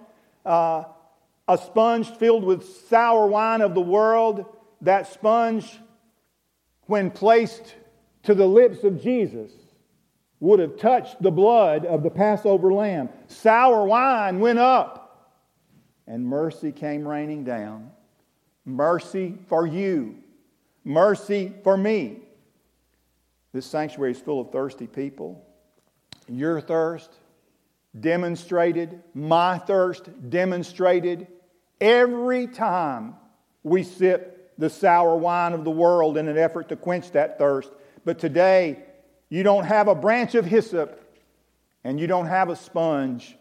uh, 0.45 0.85
a 1.49 1.57
sponge 1.59 2.11
filled 2.11 2.45
with 2.45 2.65
sour 2.89 3.27
wine 3.27 3.63
of 3.63 3.75
the 3.75 3.81
world. 3.81 4.45
That 4.81 5.07
sponge, 5.07 5.81
when 6.87 7.11
placed 7.11 7.77
to 8.25 8.35
the 8.35 8.47
lips 8.47 8.85
of 8.85 9.01
Jesus, 9.01 9.53
would 10.43 10.59
have 10.59 10.77
touched 10.77 11.23
the 11.23 11.31
blood 11.31 11.87
of 11.87 12.03
the 12.03 12.11
Passover 12.11 12.73
lamb. 12.73 13.09
Sour 13.29 13.87
wine 13.87 14.41
went 14.41 14.59
up, 14.59 15.31
and 16.09 16.27
mercy 16.27 16.73
came 16.73 17.07
raining 17.07 17.45
down. 17.45 17.93
Mercy 18.65 19.39
for 19.47 19.69
you, 19.69 20.17
mercy 20.83 21.53
for 21.63 21.77
me. 21.77 22.19
This 23.53 23.67
sanctuary 23.67 24.11
is 24.11 24.19
full 24.19 24.41
of 24.41 24.51
thirsty 24.51 24.89
people. 24.89 25.47
Your 26.27 26.61
thirst, 26.61 27.13
demonstrated, 28.01 29.01
my 29.15 29.59
thirst 29.59 30.09
demonstrated 30.29 31.29
every 31.81 32.49
time 32.49 33.15
we 33.63 33.85
sip 33.85 34.53
the 34.59 34.69
sour 34.69 35.15
wine 35.15 35.53
of 35.53 35.63
the 35.63 35.71
world 35.71 36.17
in 36.17 36.27
an 36.27 36.37
effort 36.37 36.69
to 36.71 36.75
quench 36.75 37.13
that 37.13 37.39
thirst. 37.39 37.71
But 38.05 38.19
today, 38.19 38.87
you 39.33 39.43
don't 39.43 39.65
have 39.65 39.89
a 39.89 39.95
branch 39.95 40.35
of 40.35 40.45
hyssop 40.45 40.99
and 41.85 41.99
you 41.99 42.07
don't 42.07 42.27
have 42.27 42.51
a 42.51 42.57
sponge, 42.57 43.37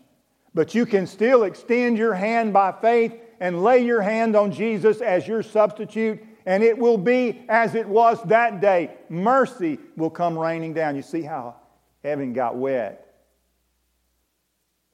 but 0.53 0.73
you 0.73 0.85
can 0.85 1.05
still 1.05 1.43
extend 1.43 1.97
your 1.97 2.13
hand 2.13 2.53
by 2.53 2.71
faith 2.71 3.13
and 3.39 3.63
lay 3.63 3.83
your 3.85 4.01
hand 4.01 4.35
on 4.35 4.51
Jesus 4.51 5.01
as 5.01 5.27
your 5.27 5.43
substitute, 5.43 6.23
and 6.45 6.63
it 6.63 6.77
will 6.77 6.97
be 6.97 7.43
as 7.49 7.75
it 7.75 7.87
was 7.87 8.21
that 8.23 8.61
day. 8.61 8.91
Mercy 9.09 9.79
will 9.95 10.09
come 10.09 10.37
raining 10.37 10.73
down. 10.73 10.95
You 10.95 11.01
see 11.01 11.21
how 11.21 11.55
Evan 12.03 12.33
got 12.33 12.55
wet 12.55 13.11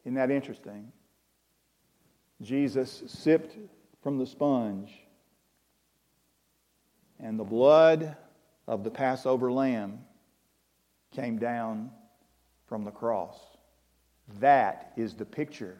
isn't 0.07 0.15
that 0.15 0.31
interesting? 0.31 0.93
Jesus 2.41 3.03
sipped 3.07 3.57
from 4.01 4.17
the 4.17 4.25
sponge, 4.25 4.89
and 7.19 7.37
the 7.37 7.43
blood 7.43 8.15
of 8.69 8.85
the 8.85 8.89
Passover 8.89 9.51
lamb 9.51 9.99
came 11.11 11.37
down 11.37 11.91
from 12.67 12.83
the 12.83 12.91
cross. 12.91 13.37
That 14.39 14.91
is 14.97 15.13
the 15.13 15.25
picture 15.25 15.77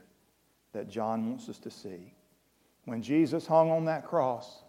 that 0.74 0.90
John 0.90 1.30
wants 1.30 1.50
us 1.50 1.60
to 1.60 1.72
see. 1.72 2.14
When 2.86 3.02
Jesus 3.02 3.46
hung 3.46 3.70
on 3.70 3.86
that 3.86 4.06
cross, 4.06 4.64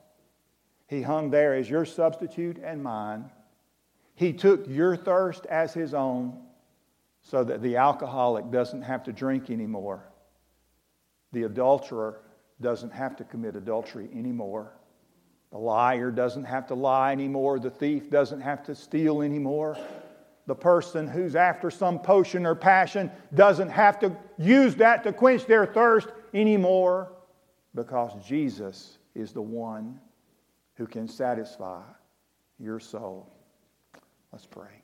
he 0.89 1.03
hung 1.03 1.31
there 1.31 1.55
as 1.55 1.71
your 1.71 1.85
substitute 1.85 2.59
and 2.63 2.83
mine. 2.83 3.31
He 4.15 4.33
took 4.33 4.67
your 4.67 4.97
thirst 4.97 5.47
as 5.47 5.73
his 5.73 5.95
own 5.95 6.43
so 7.23 7.45
that 7.45 7.63
the 7.63 7.77
alcoholic 7.77 8.51
doesn't 8.51 8.83
have 8.83 9.05
to 9.05 9.13
drink 9.13 9.51
anymore. 9.51 10.03
The 11.33 11.45
adulterer 11.45 12.23
doesn't 12.61 12.93
have 12.93 13.17
to 13.17 13.25
commit 13.25 13.55
adultery 13.55 14.09
anymore. 14.15 14.73
The 15.51 15.59
liar 15.59 16.11
doesn't 16.11 16.45
have 16.45 16.67
to 16.69 16.75
lie 16.75 17.13
anymore. 17.13 17.59
The 17.59 17.71
thief 17.71 18.11
doesn't 18.11 18.41
have 18.41 18.65
to 18.65 18.75
steal 18.75 19.23
anymore. 19.23 19.79
The 20.49 20.55
person 20.55 21.07
who's 21.07 21.37
after 21.37 21.71
some 21.71 21.99
potion 21.99 22.47
or 22.47 22.55
passion 22.55 23.13
doesn't 23.35 23.69
have 23.69 23.99
to 24.01 24.17
use 24.39 24.75
that 24.77 25.05
to 25.05 25.13
quench 25.13 25.45
their 25.45 25.67
thirst 25.67 26.09
anymore 26.33 27.13
because 27.75 28.13
Jesus 28.27 28.97
is 29.15 29.33
the 29.33 29.43
one 29.43 30.01
who 30.77 30.87
can 30.87 31.07
satisfy 31.07 31.83
your 32.59 32.81
soul. 32.81 33.31
Let's 34.33 34.47
pray. 34.47 34.83